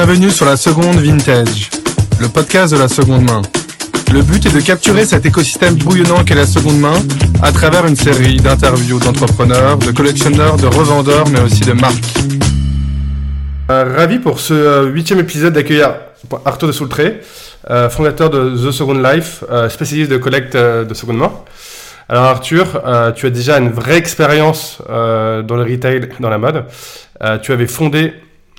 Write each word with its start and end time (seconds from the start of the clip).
Bienvenue 0.00 0.30
sur 0.30 0.46
la 0.46 0.56
seconde 0.56 0.98
vintage, 0.98 1.70
le 2.20 2.28
podcast 2.28 2.72
de 2.72 2.78
la 2.78 2.86
seconde 2.86 3.24
main. 3.24 3.42
Le 4.12 4.22
but 4.22 4.46
est 4.46 4.54
de 4.54 4.60
capturer 4.60 5.04
cet 5.04 5.26
écosystème 5.26 5.74
bouillonnant 5.74 6.22
qu'est 6.22 6.36
la 6.36 6.46
seconde 6.46 6.78
main 6.78 6.94
à 7.42 7.50
travers 7.50 7.84
une 7.84 7.96
série 7.96 8.36
d'interviews 8.36 9.00
d'entrepreneurs, 9.00 9.76
de 9.76 9.90
collectionneurs, 9.90 10.56
de 10.56 10.68
revendeurs, 10.68 11.28
mais 11.30 11.40
aussi 11.40 11.62
de 11.62 11.72
marques. 11.72 12.14
Euh, 13.72 13.92
ravi 13.96 14.20
pour 14.20 14.38
ce 14.38 14.54
euh, 14.54 14.84
huitième 14.84 15.18
épisode 15.18 15.54
d'accueillir 15.54 15.96
Arthur 16.44 16.68
de 16.68 16.72
Soultré, 16.72 17.20
euh, 17.68 17.90
fondateur 17.90 18.30
de 18.30 18.50
The 18.50 18.70
Second 18.70 19.02
Life, 19.02 19.42
spécialiste 19.68 20.12
de 20.12 20.18
collecte 20.18 20.56
de 20.56 20.94
seconde 20.94 21.16
main. 21.16 21.32
Alors 22.08 22.22
Arthur, 22.22 22.80
tu 23.16 23.26
as 23.26 23.30
déjà 23.30 23.58
une 23.58 23.70
vraie 23.70 23.96
expérience 23.96 24.80
dans 24.88 25.56
le 25.56 25.64
retail, 25.64 26.08
dans 26.20 26.30
la 26.30 26.38
mode. 26.38 26.66
Tu 27.42 27.50
avais 27.50 27.66
fondé 27.66 28.14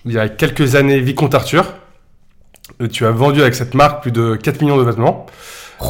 il 0.05 0.13
y 0.13 0.19
a 0.19 0.29
quelques 0.29 0.75
années 0.75 0.99
Vicomte 0.99 1.35
Arthur. 1.35 1.73
Euh, 2.81 2.87
Tu 2.87 3.05
as 3.05 3.11
vendu 3.11 3.41
avec 3.41 3.55
cette 3.55 3.73
marque 3.73 4.01
plus 4.01 4.11
de 4.11 4.35
4 4.35 4.61
millions 4.61 4.77
de 4.77 4.83
vêtements. 4.83 5.25
Euh, 5.81 5.85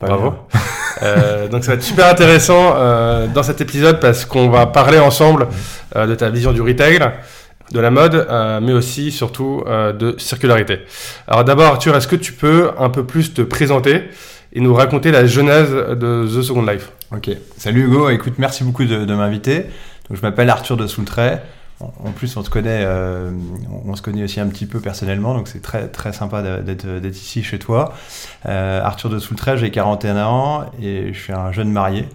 bravo. 0.00 0.34
Euh, 1.02 1.48
donc 1.48 1.64
ça 1.64 1.72
va 1.72 1.76
être 1.78 1.82
super 1.82 2.06
intéressant 2.06 2.74
euh, 2.76 3.26
dans 3.26 3.42
cet 3.42 3.60
épisode 3.60 3.98
parce 3.98 4.24
qu'on 4.24 4.50
va 4.50 4.66
parler 4.66 5.00
ensemble 5.00 5.48
de 5.96 6.14
ta 6.14 6.30
vision 6.30 6.52
du 6.52 6.60
retail, 6.60 7.00
de 7.72 7.80
la 7.80 7.90
mode, 7.90 8.28
mais 8.62 8.72
aussi 8.72 9.10
surtout 9.10 9.64
de 9.66 10.14
circularité. 10.18 10.82
Alors 11.26 11.42
d'abord 11.42 11.66
Arthur, 11.66 11.96
est-ce 11.96 12.06
que 12.06 12.14
tu 12.14 12.32
peux 12.32 12.70
un 12.78 12.88
peu 12.88 13.04
plus 13.04 13.34
te 13.34 13.42
présenter 13.42 14.02
et 14.52 14.60
nous 14.60 14.74
raconter 14.74 15.10
la 15.10 15.26
genèse 15.26 15.72
de 15.72 16.24
The 16.28 16.42
Second 16.42 16.66
Life? 16.66 16.92
Ok, 17.10 17.30
salut 17.56 17.86
Hugo, 17.86 18.08
écoute, 18.10 18.34
merci 18.38 18.62
beaucoup 18.62 18.84
de, 18.84 19.04
de 19.04 19.14
m'inviter. 19.14 19.62
Donc, 20.08 20.18
je 20.18 20.22
m'appelle 20.22 20.50
Arthur 20.50 20.76
de 20.76 20.86
Soultray. 20.86 21.40
En 22.04 22.10
plus, 22.12 22.36
on 22.36 22.44
se 22.44 22.50
connaît, 22.50 22.82
euh, 22.84 23.30
on 23.84 23.94
se 23.96 24.02
connaît 24.02 24.22
aussi 24.22 24.40
un 24.40 24.46
petit 24.46 24.66
peu 24.66 24.80
personnellement, 24.80 25.34
donc 25.34 25.48
c'est 25.48 25.62
très 25.62 25.88
très 25.88 26.12
sympa 26.12 26.42
d'être 26.62 26.86
d'être 26.86 27.16
ici 27.16 27.42
chez 27.42 27.58
toi. 27.58 27.92
Euh, 28.46 28.82
Arthur 28.82 29.10
de 29.10 29.18
Soultray, 29.18 29.58
j'ai 29.58 29.70
41 29.70 30.24
ans 30.24 30.64
et 30.80 31.12
je 31.12 31.18
suis 31.18 31.32
un 31.32 31.52
jeune 31.52 31.70
marié. 31.70 32.08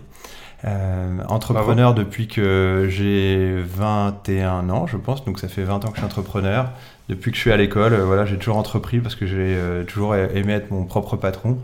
Euh, 0.65 1.19
entrepreneur 1.27 1.93
depuis 1.93 2.27
que 2.27 2.87
j'ai 2.89 3.61
21 3.61 4.69
ans, 4.69 4.87
je 4.87 4.97
pense, 4.97 5.23
donc 5.23 5.39
ça 5.39 5.47
fait 5.47 5.63
20 5.63 5.85
ans 5.85 5.89
que 5.89 5.95
je 5.95 5.99
suis 5.99 6.05
entrepreneur. 6.05 6.69
Depuis 7.09 7.31
que 7.31 7.37
je 7.37 7.41
suis 7.41 7.51
à 7.51 7.57
l'école, 7.57 7.93
voilà, 7.93 8.25
j'ai 8.25 8.37
toujours 8.37 8.57
entrepris 8.57 8.99
parce 8.99 9.15
que 9.15 9.25
j'ai 9.25 9.57
toujours 9.87 10.15
aimé 10.15 10.53
être 10.53 10.71
mon 10.71 10.83
propre 10.83 11.15
patron. 11.15 11.57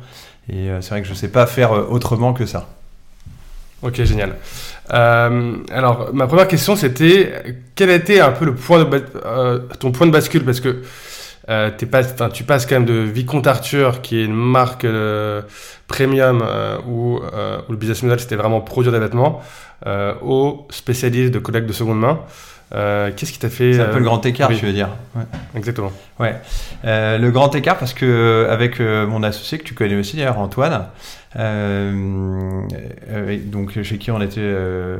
Et 0.49 0.69
c'est 0.81 0.89
vrai 0.89 1.01
que 1.01 1.07
je 1.07 1.13
sais 1.13 1.29
pas 1.29 1.45
faire 1.47 1.71
autrement 1.71 2.33
que 2.33 2.45
ça. 2.45 2.67
Ok, 3.83 4.01
génial. 4.03 4.35
Euh, 4.93 5.55
alors, 5.71 6.09
ma 6.13 6.27
première 6.27 6.47
question, 6.47 6.75
c'était 6.75 7.57
quel 7.75 7.89
était 7.89 8.19
un 8.19 8.31
peu 8.31 8.45
le 8.45 8.55
point 8.55 8.83
de 8.83 9.03
euh, 9.25 9.59
ton 9.79 9.91
point 9.91 10.07
de 10.07 10.11
bascule? 10.11 10.43
Parce 10.43 10.59
que 10.59 10.81
euh, 11.49 11.69
pas, 11.91 12.03
tu 12.29 12.43
passes 12.43 12.65
quand 12.65 12.75
même 12.75 12.85
de 12.85 12.93
Vicomte 12.93 13.45
Arthur, 13.47 14.01
qui 14.01 14.19
est 14.19 14.25
une 14.25 14.33
marque 14.33 14.85
euh, 14.85 15.41
premium 15.87 16.43
où, 16.87 17.17
où 17.17 17.71
le 17.71 17.77
business 17.77 18.03
model 18.03 18.19
c'était 18.19 18.37
vraiment 18.37 18.61
produire 18.61 18.93
des 18.93 18.99
vêtements, 18.99 19.41
au 20.21 20.65
spécialiste 20.69 21.33
de 21.33 21.39
collecte 21.39 21.67
de 21.67 21.73
seconde 21.73 21.99
main. 21.99 22.19
Euh, 22.73 23.11
Qu'est-ce 23.15 23.31
qui 23.31 23.39
t'a 23.39 23.49
fait 23.49 23.73
C'est 23.73 23.81
un 23.81 23.85
peu 23.85 23.95
euh, 23.97 23.99
le 23.99 24.05
grand 24.05 24.25
écart, 24.25 24.49
oui. 24.49 24.57
tu 24.57 24.65
veux 24.65 24.73
dire. 24.73 24.89
Ouais. 25.15 25.23
Exactement. 25.55 25.91
Ouais. 26.19 26.35
Euh, 26.85 27.17
le 27.19 27.29
grand 27.29 27.53
écart, 27.53 27.77
parce 27.77 27.93
que 27.93 28.47
avec 28.49 28.79
mon 28.79 29.21
associé 29.23 29.57
que 29.59 29.63
tu 29.63 29.73
connais 29.73 29.95
aussi 29.95 30.17
d'ailleurs, 30.17 30.39
Antoine, 30.39 30.87
donc 33.51 33.81
chez 33.81 33.97
qui 33.97 34.11
on 34.11 34.21
était 34.21 34.39
euh, 34.41 34.97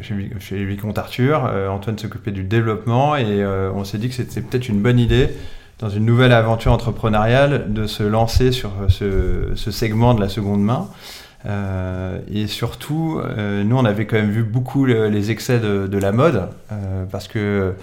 chez, 0.00 0.14
chez 0.40 0.64
Vicomte 0.64 0.98
Arthur, 0.98 1.44
euh, 1.46 1.68
Antoine 1.68 1.98
s'occupait 1.98 2.30
du 2.30 2.44
développement 2.44 3.16
et 3.16 3.24
euh, 3.42 3.70
on 3.74 3.84
s'est 3.84 3.98
dit 3.98 4.08
que 4.08 4.14
c'était 4.14 4.40
peut-être 4.40 4.68
une 4.68 4.80
bonne 4.80 4.98
idée 4.98 5.28
dans 5.78 5.88
une 5.90 6.04
nouvelle 6.04 6.32
aventure 6.32 6.72
entrepreneuriale 6.72 7.72
de 7.72 7.86
se 7.86 8.02
lancer 8.02 8.52
sur 8.52 8.70
ce, 8.88 9.50
ce 9.54 9.70
segment 9.70 10.14
de 10.14 10.20
la 10.20 10.28
seconde 10.28 10.62
main. 10.62 10.88
Euh, 11.46 12.20
et 12.32 12.46
surtout, 12.46 13.20
euh, 13.22 13.64
nous, 13.64 13.76
on 13.76 13.84
avait 13.84 14.06
quand 14.06 14.16
même 14.16 14.30
vu 14.30 14.44
beaucoup 14.44 14.86
le- 14.86 15.08
les 15.08 15.30
excès 15.30 15.58
de, 15.58 15.86
de 15.86 15.98
la 15.98 16.10
mode, 16.10 16.48
euh, 16.72 17.04
parce 17.10 17.28
que 17.28 17.74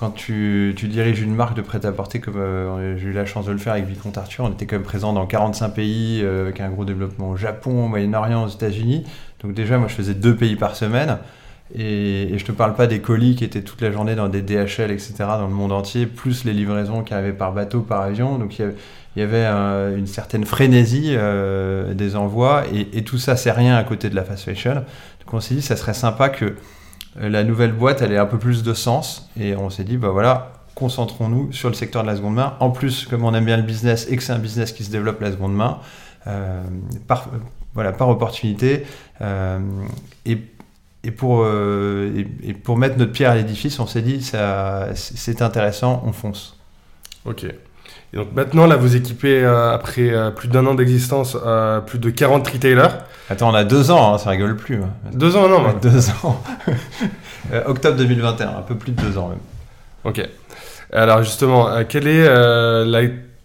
quand 0.00 0.12
tu, 0.12 0.72
diriges 0.72 1.20
une 1.20 1.34
marque 1.34 1.54
de 1.54 1.60
prêt-à-porter, 1.60 2.20
comme 2.20 2.38
euh, 2.38 2.96
j'ai 2.96 3.08
eu 3.08 3.12
la 3.12 3.26
chance 3.26 3.44
de 3.44 3.52
le 3.52 3.58
faire 3.58 3.74
avec 3.74 3.84
Vicomte 3.84 4.16
Arthur, 4.16 4.46
on 4.46 4.50
était 4.50 4.64
quand 4.64 4.76
même 4.76 4.82
présent 4.82 5.12
dans 5.12 5.26
45 5.26 5.68
pays, 5.74 6.22
euh, 6.22 6.44
avec 6.44 6.60
un 6.60 6.70
gros 6.70 6.86
développement 6.86 7.28
au 7.28 7.36
Japon, 7.36 7.84
au 7.84 7.88
Moyen-Orient, 7.88 8.44
aux 8.44 8.48
États-Unis. 8.48 9.04
Donc 9.42 9.52
déjà, 9.52 9.76
moi, 9.76 9.88
je 9.88 9.94
faisais 9.94 10.14
deux 10.14 10.34
pays 10.34 10.56
par 10.56 10.74
semaine. 10.74 11.18
Et, 11.74 12.32
et 12.32 12.38
je 12.38 12.44
te 12.46 12.50
parle 12.50 12.76
pas 12.76 12.86
des 12.86 13.00
colis 13.00 13.36
qui 13.36 13.44
étaient 13.44 13.60
toute 13.60 13.82
la 13.82 13.92
journée 13.92 14.14
dans 14.14 14.30
des 14.30 14.40
DHL, 14.40 14.90
etc., 14.90 15.12
dans 15.18 15.46
le 15.46 15.52
monde 15.52 15.70
entier, 15.70 16.06
plus 16.06 16.46
les 16.46 16.54
livraisons 16.54 17.02
qui 17.02 17.12
arrivaient 17.12 17.34
par 17.34 17.52
bateau, 17.52 17.82
par 17.82 18.00
avion. 18.00 18.38
Donc 18.38 18.58
il 18.58 18.72
y 19.16 19.20
avait, 19.20 19.44
euh, 19.44 19.98
une 19.98 20.06
certaine 20.06 20.46
frénésie 20.46 21.14
des 21.94 22.16
envois, 22.16 22.64
et, 22.72 23.04
tout 23.04 23.18
ça, 23.18 23.36
c'est 23.36 23.52
rien 23.52 23.76
à 23.76 23.84
côté 23.84 24.08
de 24.08 24.16
la 24.16 24.24
fast 24.24 24.46
fashion. 24.46 24.76
Donc 24.76 25.34
on 25.34 25.40
s'est 25.40 25.56
dit, 25.56 25.62
ça 25.62 25.76
serait 25.76 25.92
sympa 25.92 26.30
que 26.30 26.54
la 27.16 27.44
nouvelle 27.44 27.72
boîte, 27.72 28.02
elle 28.02 28.12
ait 28.12 28.18
un 28.18 28.26
peu 28.26 28.38
plus 28.38 28.62
de 28.62 28.74
sens, 28.74 29.30
et 29.38 29.56
on 29.56 29.70
s'est 29.70 29.84
dit, 29.84 29.96
bah 29.96 30.10
voilà, 30.10 30.52
concentrons-nous 30.74 31.52
sur 31.52 31.68
le 31.68 31.74
secteur 31.74 32.02
de 32.02 32.08
la 32.08 32.16
seconde 32.16 32.34
main. 32.34 32.54
En 32.60 32.70
plus, 32.70 33.06
comme 33.06 33.24
on 33.24 33.34
aime 33.34 33.44
bien 33.44 33.56
le 33.56 33.64
business 33.64 34.06
et 34.08 34.16
que 34.16 34.22
c'est 34.22 34.32
un 34.32 34.38
business 34.38 34.72
qui 34.72 34.84
se 34.84 34.90
développe 34.90 35.20
la 35.20 35.32
seconde 35.32 35.54
main, 35.54 35.78
euh, 36.26 36.62
par, 37.06 37.28
voilà, 37.74 37.92
par 37.92 38.08
opportunité, 38.08 38.86
euh, 39.20 39.58
et 40.26 40.38
et 41.02 41.12
pour, 41.12 41.40
euh, 41.42 42.12
et, 42.14 42.50
et 42.50 42.52
pour 42.52 42.76
mettre 42.76 42.98
notre 42.98 43.12
pierre 43.12 43.30
à 43.30 43.34
l'édifice, 43.34 43.80
on 43.80 43.86
s'est 43.86 44.02
dit, 44.02 44.22
c'est 44.22 45.42
intéressant, 45.42 46.02
on 46.06 46.12
fonce. 46.12 46.58
Ok. 47.24 47.46
Et 48.12 48.16
donc 48.16 48.28
maintenant, 48.34 48.66
là, 48.66 48.76
vous 48.76 48.96
équipez, 48.96 49.42
euh, 49.42 49.72
après 49.72 50.10
euh, 50.10 50.30
plus 50.30 50.48
d'un 50.48 50.66
an 50.66 50.74
d'existence, 50.74 51.36
euh, 51.46 51.80
plus 51.80 51.98
de 51.98 52.10
40 52.10 52.46
retailers. 52.48 52.88
Attends, 53.28 53.50
on 53.50 53.54
a 53.54 53.64
deux 53.64 53.90
ans, 53.90 54.14
hein, 54.14 54.18
ça 54.18 54.30
rigole 54.30 54.56
plus. 54.56 54.76
hein. 54.76 54.90
Deux 55.12 55.36
ans, 55.36 55.48
non, 55.48 55.64
Ouais, 55.64 55.74
deux 55.80 56.10
ans. 56.24 56.42
Octobre 57.66 57.96
2021, 57.96 58.48
un 58.48 58.62
peu 58.62 58.74
plus 58.74 58.92
de 58.92 59.00
deux 59.00 59.16
ans 59.18 59.28
même. 59.28 59.38
Ok. 60.04 60.26
Alors 60.92 61.22
justement, 61.22 61.68
quelle 61.88 62.08
est 62.08 62.24
la 62.84 63.02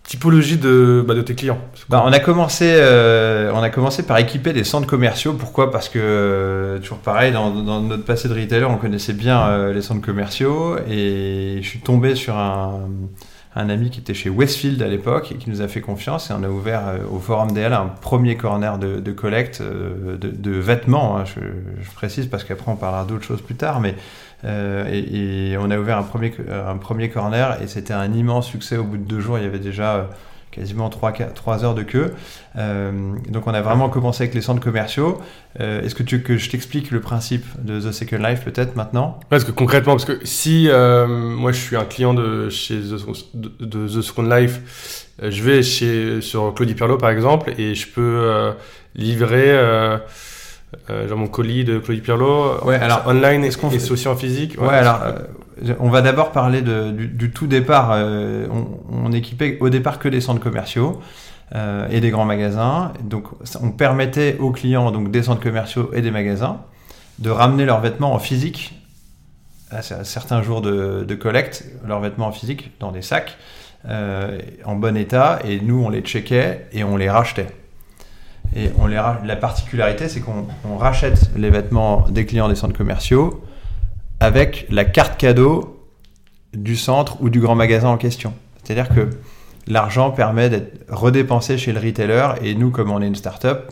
typologie 0.07 0.57
de, 0.57 1.03
bah, 1.07 1.13
de 1.13 1.21
tes 1.21 1.35
clients? 1.35 1.59
Bah, 1.89 2.03
on, 2.05 2.11
a 2.11 2.19
commencé, 2.19 2.65
euh, 2.77 3.51
on 3.53 3.61
a 3.61 3.69
commencé 3.69 4.03
par 4.03 4.17
équiper 4.17 4.53
des 4.53 4.63
centres 4.63 4.87
commerciaux. 4.87 5.33
Pourquoi? 5.33 5.71
Parce 5.71 5.89
que, 5.89 5.99
euh, 6.01 6.79
toujours 6.79 6.97
pareil, 6.99 7.31
dans, 7.31 7.51
dans 7.51 7.81
notre 7.81 8.03
passé 8.05 8.27
de 8.27 8.33
retailer, 8.33 8.65
on 8.65 8.77
connaissait 8.77 9.13
bien 9.13 9.47
euh, 9.47 9.73
les 9.73 9.81
centres 9.81 10.05
commerciaux. 10.05 10.77
Et 10.89 11.59
je 11.61 11.67
suis 11.67 11.79
tombé 11.79 12.15
sur 12.15 12.35
un, 12.35 12.81
un 13.55 13.69
ami 13.69 13.89
qui 13.89 14.01
était 14.01 14.13
chez 14.13 14.29
Westfield 14.29 14.81
à 14.81 14.87
l'époque 14.87 15.31
et 15.31 15.35
qui 15.35 15.49
nous 15.49 15.61
a 15.61 15.67
fait 15.67 15.81
confiance. 15.81 16.29
Et 16.29 16.33
on 16.33 16.43
a 16.43 16.49
ouvert 16.49 16.87
euh, 16.87 16.97
au 17.09 17.19
Forum 17.19 17.53
DL 17.53 17.71
un 17.71 17.87
premier 17.87 18.35
corner 18.35 18.77
de, 18.77 19.11
collecte 19.11 19.61
euh, 19.61 20.17
de, 20.17 20.51
vêtements. 20.51 21.17
hein. 21.17 21.23
je, 21.25 21.39
précise 21.95 22.27
parce 22.27 22.43
qu'après 22.43 22.71
on 22.71 22.75
parlera 22.75 23.05
d'autres 23.05 23.23
choses 23.23 23.41
plus 23.41 23.55
tard. 23.55 23.79
Mais 23.79 23.95
euh, 24.43 24.85
et, 24.91 25.57
on 25.57 25.71
a 25.71 25.77
ouvert 25.77 25.97
un 25.97 26.03
premier, 26.03 26.33
un 26.51 26.77
premier 26.77 27.09
corner 27.09 27.61
et 27.61 27.67
c'était 27.67 27.93
un 27.93 28.11
immense 28.11 28.47
succès. 28.47 28.75
Au 28.75 28.83
bout 28.83 28.97
de 28.97 29.03
deux 29.03 29.21
jours, 29.21 29.37
il 29.37 29.45
y 29.45 29.47
avait 29.47 29.59
déjà 29.59 30.09
quasiment 30.55 30.89
3, 30.89 31.63
heures 31.65 31.75
de 31.75 31.83
queue. 31.83 32.13
Euh, 32.57 32.91
donc 33.29 33.45
on 33.47 33.53
a 33.53 33.61
vraiment 33.61 33.89
commencé 33.89 34.23
avec 34.23 34.33
les 34.33 34.41
centres 34.41 34.61
commerciaux. 34.61 35.19
Euh, 35.59 35.81
Est-ce 35.83 35.93
que 35.95 36.03
tu 36.03 36.21
que 36.23 36.37
je 36.37 36.49
t'explique 36.49 36.91
le 36.91 37.01
principe 37.01 37.45
de 37.61 37.79
The 37.79 37.91
Second 37.91 38.17
Life 38.17 38.43
peut-être 38.45 38.75
maintenant? 38.75 39.19
Parce 39.29 39.43
que 39.43 39.51
concrètement, 39.51 39.93
parce 39.93 40.05
que 40.05 40.19
si 40.23 40.67
euh, 40.69 41.05
moi 41.07 41.51
je 41.51 41.59
suis 41.59 41.75
un 41.75 41.83
client 41.85 42.13
de 42.13 42.49
chez 42.49 42.75
The, 42.79 43.35
de, 43.35 43.51
de 43.65 43.87
The 43.87 44.01
Second 44.01 44.23
Life, 44.33 45.05
je 45.21 45.43
vais 45.43 45.61
chez 45.61 46.21
sur 46.21 46.53
Claudie 46.53 46.73
Pirlo 46.75 46.97
par 46.97 47.09
exemple 47.09 47.53
et 47.57 47.75
je 47.75 47.87
peux 47.87 48.53
livrer 48.95 49.51
genre 51.07 51.17
mon 51.17 51.27
colis 51.27 51.63
de 51.63 51.79
Claudie 51.79 52.01
Pirlo 52.01 52.53
Ouais, 52.63 52.75
alors, 52.75 53.03
online 53.07 53.43
est-ce 53.43 53.57
qu'on 53.57 53.69
fait- 53.69 53.91
aussi 53.91 54.07
en 54.07 54.15
physique. 54.15 54.55
Ouais, 54.59 54.69
alors 54.75 55.01
euh, 55.03 55.11
on 55.79 55.89
va 55.89 56.01
d'abord 56.01 56.31
parler 56.31 56.61
du, 56.61 57.31
tout 57.31 57.47
départ. 57.47 57.91
Euh, 57.93 58.47
on, 58.51 58.65
on 58.91 59.11
équipait 59.11 59.57
au 59.61 59.69
départ 59.69 59.99
que 59.99 60.09
des 60.09 60.21
centres 60.21 60.41
commerciaux. 60.41 61.01
euh, 61.53 61.87
et 61.89 61.99
des 62.01 62.09
grands 62.09 62.25
magasins. 62.25 62.93
Donc, 63.03 63.25
on 63.61 63.71
permettait 63.71 64.37
aux 64.39 64.51
clients, 64.51 64.91
donc 64.91 65.11
des 65.11 65.23
centres 65.23 65.41
commerciaux 65.41 65.91
et 65.93 66.01
des 66.01 66.11
magasins, 66.11 66.61
de 67.19 67.29
ramener 67.29 67.65
leurs 67.65 67.81
vêtements 67.81 68.13
en 68.13 68.19
physique 68.19 68.73
à 69.71 69.81
cer- 69.81 70.03
certains 70.03 70.41
jours 70.41 70.61
de, 70.61 71.15
collecte, 71.15 71.65
leurs 71.85 71.99
vêtements 71.99 72.27
en 72.27 72.31
physique 72.31 72.71
dans 72.79 72.91
des 72.91 73.01
sacs 73.01 73.37
euh, 73.87 74.39
en 74.65 74.75
bon 74.75 74.97
état. 74.97 75.39
Et 75.45 75.59
nous, 75.59 75.83
on 75.83 75.89
les 75.89 76.01
checkait 76.01 76.67
et 76.71 76.83
on 76.83 76.97
les 76.97 77.09
rachetait. 77.09 77.47
Et 78.55 78.69
les 78.87 78.95
la 78.95 79.35
particularité, 79.35 80.07
c'est 80.07 80.21
qu'on 80.21 80.47
on 80.69 80.77
rachète 80.77 81.29
les 81.35 81.49
vêtements 81.49 82.05
des 82.09 82.25
clients 82.25 82.47
des 82.47 82.55
centres 82.55 82.77
commerciaux 82.77 83.43
avec 84.19 84.65
la 84.69 84.85
carte 84.85 85.19
cadeau 85.19 85.87
du 86.53 86.75
centre 86.75 87.21
ou 87.21 87.29
du 87.29 87.39
grand 87.39 87.55
magasin 87.55 87.89
en 87.89 87.97
question. 87.97 88.33
C'est-à-dire 88.63 88.89
que 88.89 89.09
l'argent 89.67 90.11
permet 90.11 90.49
d'être 90.49 90.85
redépensé 90.89 91.57
chez 91.57 91.73
le 91.73 91.79
retailer 91.79 92.29
et 92.41 92.55
nous, 92.55 92.71
comme 92.71 92.91
on 92.91 93.01
est 93.01 93.07
une 93.07 93.15
start-up, 93.15 93.71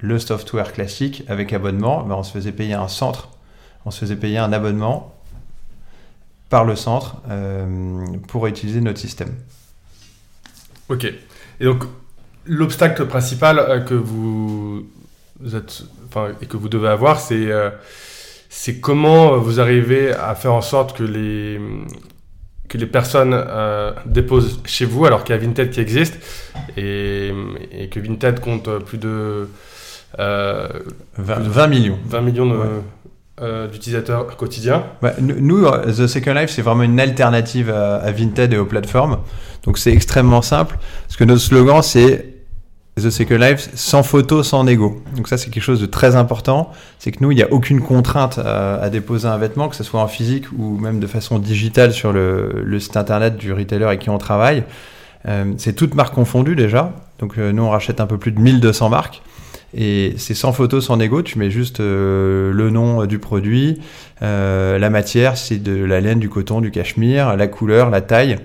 le 0.00 0.18
software 0.18 0.72
classique 0.72 1.24
avec 1.28 1.52
abonnement, 1.52 2.02
ben 2.02 2.14
on 2.14 2.22
se 2.22 2.32
faisait 2.32 2.52
payer 2.52 2.74
un 2.74 2.88
centre, 2.88 3.28
on 3.84 3.90
se 3.90 4.00
faisait 4.00 4.16
payer 4.16 4.38
un 4.38 4.52
abonnement 4.52 5.14
par 6.48 6.64
le 6.64 6.74
centre 6.76 7.16
euh, 7.30 8.04
pour 8.28 8.46
utiliser 8.46 8.80
notre 8.80 8.98
système. 8.98 9.34
Ok. 10.88 11.04
Et 11.04 11.64
donc, 11.64 11.84
l'obstacle 12.46 13.06
principal 13.06 13.84
que 13.84 13.94
vous 13.94 14.86
êtes, 15.54 15.84
et 16.40 16.46
que 16.46 16.56
vous 16.56 16.68
devez 16.68 16.88
avoir, 16.88 17.20
c'est 17.20 17.48
c'est 18.52 18.80
comment 18.80 19.38
vous 19.38 19.60
arrivez 19.60 20.12
à 20.12 20.34
faire 20.34 20.52
en 20.52 20.60
sorte 20.60 20.94
que 20.94 21.04
les 21.04 21.58
que 22.68 22.78
les 22.78 22.86
personnes 22.86 23.32
euh, 23.34 23.92
déposent 24.06 24.60
chez 24.64 24.84
vous 24.84 25.04
alors 25.04 25.24
qu'il 25.24 25.34
y 25.34 25.38
a 25.38 25.40
Vinted 25.40 25.70
qui 25.70 25.80
existe 25.80 26.18
et, 26.76 27.32
que 27.90 27.98
Vinted 27.98 28.38
compte 28.40 28.68
plus 28.84 28.98
de 28.98 29.48
20, 30.16 30.20
euh, 30.20 31.68
millions 31.68 31.98
20 32.06 32.20
millions 32.20 32.82
euh, 33.40 33.68
d'utilisateurs 33.68 34.36
quotidiens. 34.36 34.84
nous, 35.20 35.66
The 35.68 36.06
Second 36.06 36.34
Life, 36.34 36.50
c'est 36.50 36.62
vraiment 36.62 36.82
une 36.84 37.00
alternative 37.00 37.70
à, 37.70 37.96
à 37.96 38.12
Vinted 38.12 38.52
et 38.52 38.58
aux 38.58 38.66
plateformes. 38.66 39.18
Donc 39.64 39.78
c'est 39.78 39.92
extrêmement 39.92 40.42
simple 40.42 40.78
parce 41.06 41.16
que 41.16 41.24
notre 41.24 41.42
slogan 41.42 41.82
c'est 41.82 42.29
The 42.96 43.10
Second 43.10 43.38
Life, 43.38 43.70
sans 43.74 44.02
photo, 44.02 44.42
sans 44.42 44.64
négo. 44.64 45.02
Donc 45.16 45.28
ça, 45.28 45.38
c'est 45.38 45.50
quelque 45.50 45.62
chose 45.62 45.80
de 45.80 45.86
très 45.86 46.16
important. 46.16 46.70
C'est 46.98 47.12
que 47.12 47.18
nous, 47.20 47.30
il 47.30 47.36
n'y 47.36 47.42
a 47.42 47.52
aucune 47.52 47.80
contrainte 47.80 48.38
à, 48.38 48.90
déposer 48.90 49.28
un 49.28 49.38
vêtement, 49.38 49.68
que 49.68 49.76
ce 49.76 49.84
soit 49.84 50.00
en 50.00 50.08
physique 50.08 50.46
ou 50.56 50.76
même 50.76 51.00
de 51.00 51.06
façon 51.06 51.38
digitale 51.38 51.92
sur 51.92 52.12
le, 52.12 52.78
site 52.78 52.96
internet 52.96 53.36
du 53.36 53.52
retailer 53.52 53.84
avec 53.84 54.00
qui 54.00 54.10
on 54.10 54.18
travaille. 54.18 54.64
Euh, 55.28 55.52
c'est 55.58 55.74
toutes 55.74 55.94
marques 55.94 56.14
confondues 56.14 56.56
déjà. 56.56 56.92
Donc 57.18 57.38
euh, 57.38 57.52
nous, 57.52 57.62
on 57.62 57.70
rachète 57.70 58.00
un 58.00 58.06
peu 58.06 58.18
plus 58.18 58.32
de 58.32 58.40
1200 58.40 58.88
marques. 58.88 59.22
Et 59.72 60.14
c'est 60.16 60.34
sans 60.34 60.52
photo, 60.52 60.80
sans 60.80 60.96
négo, 60.96 61.22
tu 61.22 61.38
mets 61.38 61.50
juste 61.50 61.78
euh, 61.78 62.52
le 62.52 62.70
nom 62.70 63.06
du 63.06 63.20
produit, 63.20 63.80
la 64.20 64.90
matière, 64.90 65.36
c'est 65.36 65.58
de 65.58 65.84
la 65.84 66.00
laine, 66.00 66.18
du 66.18 66.28
coton, 66.28 66.60
du 66.60 66.72
cachemire, 66.72 67.36
la 67.36 67.46
couleur, 67.46 67.88
la 67.88 68.00
taille. 68.00 68.36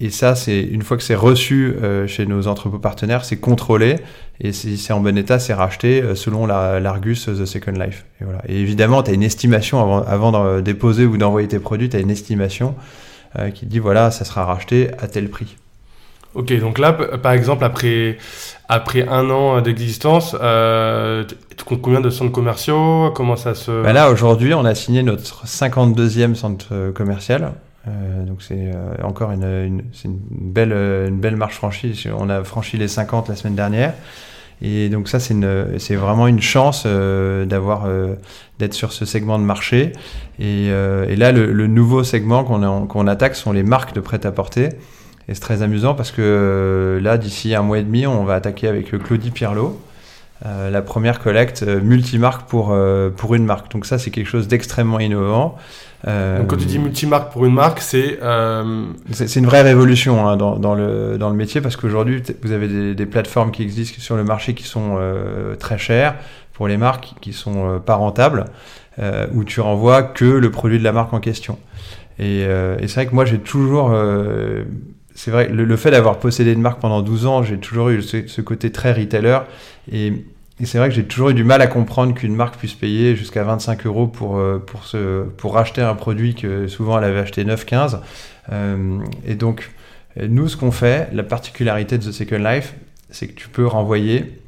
Et 0.00 0.10
ça, 0.10 0.36
c'est 0.36 0.60
une 0.60 0.82
fois 0.82 0.96
que 0.96 1.02
c'est 1.02 1.16
reçu 1.16 1.74
euh, 1.82 2.06
chez 2.06 2.24
nos 2.24 2.46
entrepôts 2.46 2.78
partenaires, 2.78 3.24
c'est 3.24 3.38
contrôlé. 3.38 3.96
Et 4.40 4.52
si 4.52 4.78
c'est 4.78 4.92
en 4.92 5.00
bon 5.00 5.18
état, 5.18 5.40
c'est 5.40 5.54
racheté 5.54 6.00
euh, 6.00 6.14
selon 6.14 6.46
l'Argus 6.46 7.24
The 7.24 7.44
Second 7.44 7.72
Life. 7.72 8.04
Et, 8.20 8.24
voilà. 8.24 8.40
et 8.48 8.60
évidemment, 8.60 9.02
tu 9.02 9.10
as 9.10 9.14
une 9.14 9.24
estimation 9.24 9.80
avant, 9.80 10.02
avant 10.02 10.30
de 10.30 10.60
déposer 10.60 11.04
ou 11.04 11.16
d'envoyer 11.16 11.48
tes 11.48 11.58
produits, 11.58 11.88
tu 11.88 11.96
as 11.96 12.00
une 12.00 12.12
estimation 12.12 12.76
euh, 13.38 13.50
qui 13.50 13.66
dit 13.66 13.80
voilà, 13.80 14.12
ça 14.12 14.24
sera 14.24 14.44
racheté 14.44 14.90
à 15.00 15.08
tel 15.08 15.28
prix. 15.30 15.56
Ok, 16.34 16.56
donc 16.60 16.78
là, 16.78 16.92
par 16.92 17.32
exemple, 17.32 17.64
après, 17.64 18.18
après 18.68 19.08
un 19.08 19.28
an 19.30 19.60
d'existence, 19.60 20.36
tu 21.56 21.64
comptes 21.64 21.82
combien 21.82 22.00
de 22.00 22.10
centres 22.10 22.30
commerciaux 22.30 23.10
Comment 23.16 23.34
ça 23.34 23.54
se... 23.54 23.82
Ben 23.82 23.94
là, 23.94 24.10
aujourd'hui, 24.10 24.54
on 24.54 24.64
a 24.64 24.74
signé 24.76 25.02
notre 25.02 25.46
52e 25.46 26.34
centre 26.34 26.92
commercial. 26.94 27.54
Euh, 27.86 28.24
donc 28.24 28.42
c'est 28.42 28.72
euh, 28.74 28.94
encore 29.02 29.30
une, 29.30 29.82
une, 30.04 30.18
belle, 30.30 31.36
marche 31.36 31.56
franchie. 31.56 32.08
On 32.16 32.28
a 32.28 32.42
franchi 32.44 32.76
les 32.76 32.88
50 32.88 33.28
la 33.28 33.36
semaine 33.36 33.54
dernière. 33.54 33.94
Et 34.60 34.88
donc 34.88 35.08
ça, 35.08 35.20
c'est 35.20 35.94
vraiment 35.94 36.26
une 36.26 36.40
chance 36.40 36.82
euh, 36.84 37.44
d'avoir 37.44 37.88
d'être 38.58 38.74
sur 38.74 38.92
ce 38.92 39.04
segment 39.04 39.38
de 39.38 39.44
marché. 39.44 39.92
Et, 40.40 40.68
là, 40.70 41.32
le, 41.32 41.66
nouveau 41.66 42.02
segment 42.02 42.44
qu'on 42.44 42.86
qu'on 42.86 43.06
attaque 43.06 43.36
sont 43.36 43.52
les 43.52 43.62
marques 43.62 43.94
de 43.94 44.00
prêt-à-porter. 44.00 44.70
Et 45.30 45.34
c'est 45.34 45.40
très 45.40 45.62
amusant 45.62 45.94
parce 45.94 46.10
que 46.10 46.98
là, 47.02 47.18
d'ici 47.18 47.54
un 47.54 47.62
mois 47.62 47.78
et 47.78 47.82
demi, 47.82 48.06
on 48.06 48.24
va 48.24 48.34
attaquer 48.34 48.66
avec 48.66 48.90
Claudie 48.98 49.30
Pierlot. 49.30 49.80
la 50.44 50.82
première 50.82 51.20
collecte 51.20 51.62
multimarque 51.62 52.48
pour, 52.48 52.76
pour 53.16 53.34
une 53.36 53.44
marque. 53.44 53.70
Donc 53.70 53.86
ça, 53.86 53.98
c'est 53.98 54.10
quelque 54.10 54.28
chose 54.28 54.48
d'extrêmement 54.48 54.98
innovant. 54.98 55.56
Euh, 56.06 56.38
Donc 56.38 56.48
quand 56.48 56.56
tu 56.56 56.66
dis 56.66 56.78
multimarque 56.78 57.32
pour 57.32 57.44
une 57.44 57.54
marque, 57.54 57.80
c'est... 57.80 58.18
Euh... 58.22 58.86
C'est 59.10 59.40
une 59.40 59.46
vraie 59.46 59.62
révolution 59.62 60.28
hein, 60.28 60.36
dans, 60.36 60.56
dans, 60.56 60.74
le, 60.74 61.18
dans 61.18 61.30
le 61.30 61.36
métier 61.36 61.60
parce 61.60 61.76
qu'aujourd'hui, 61.76 62.22
vous 62.42 62.52
avez 62.52 62.68
des, 62.68 62.94
des, 62.94 63.06
plateformes 63.06 63.50
qui 63.50 63.62
existent 63.62 64.00
sur 64.00 64.16
le 64.16 64.24
marché 64.24 64.54
qui 64.54 64.64
sont 64.64 64.96
euh, 64.98 65.56
très 65.56 65.78
chères 65.78 66.14
pour 66.52 66.68
les 66.68 66.76
marques 66.76 67.14
qui 67.20 67.32
sont 67.32 67.68
euh, 67.68 67.78
pas 67.78 67.94
rentables, 67.96 68.44
euh, 68.98 69.26
où 69.32 69.44
tu 69.44 69.60
renvoies 69.60 70.02
que 70.02 70.24
le 70.24 70.50
produit 70.50 70.78
de 70.78 70.84
la 70.84 70.92
marque 70.92 71.12
en 71.12 71.20
question. 71.20 71.58
Et, 72.20 72.40
et 72.40 72.88
c'est 72.88 72.94
vrai 72.94 73.06
que 73.06 73.14
moi, 73.14 73.24
j'ai 73.24 73.38
toujours... 73.38 73.96
c'est 75.14 75.30
vrai, 75.30 75.46
le, 75.46 75.64
le 75.64 75.76
fait 75.76 75.92
d'avoir 75.92 76.18
possédé 76.18 76.52
une 76.52 76.60
marque 76.60 76.80
pendant 76.80 77.00
12 77.00 77.26
ans, 77.26 77.44
j'ai 77.44 77.58
toujours 77.58 77.90
eu 77.90 78.02
ce, 78.02 78.26
ce 78.26 78.40
côté 78.40 78.72
très 78.72 78.92
retailer. 78.92 79.38
Et 79.92 80.24
et 80.60 80.66
c'est 80.66 80.78
vrai 80.78 80.88
que 80.88 80.94
j'ai 80.94 81.04
toujours 81.04 81.30
eu 81.30 81.34
du 81.34 81.44
mal 81.44 81.62
à 81.62 81.68
comprendre 81.68 82.14
qu'une 82.14 82.34
marque 82.34 82.56
puisse 82.56 82.74
payer 82.74 83.14
jusqu'à 83.14 83.44
25 83.44 83.86
euros 83.86 84.08
pour, 84.08 84.38
euh, 84.38 84.58
pour, 84.58 84.84
ce, 84.84 85.22
pour 85.22 85.54
racheter 85.54 85.82
un 85.82 85.94
produit 85.94 86.34
que 86.34 86.66
souvent 86.66 86.98
elle 86.98 87.04
avait 87.04 87.20
acheté 87.20 87.44
9-15. 87.44 88.00
Euh, 88.50 88.98
et 89.24 89.36
donc, 89.36 89.70
nous, 90.20 90.48
ce 90.48 90.56
qu'on 90.56 90.72
fait, 90.72 91.10
la 91.12 91.22
particularité 91.22 91.96
de 91.96 92.04
The 92.04 92.12
Second 92.12 92.38
Life, 92.38 92.74
c'est 93.10 93.28
que 93.28 93.34
tu 93.34 93.48
peux 93.48 93.66
renvoyer, 93.66 94.40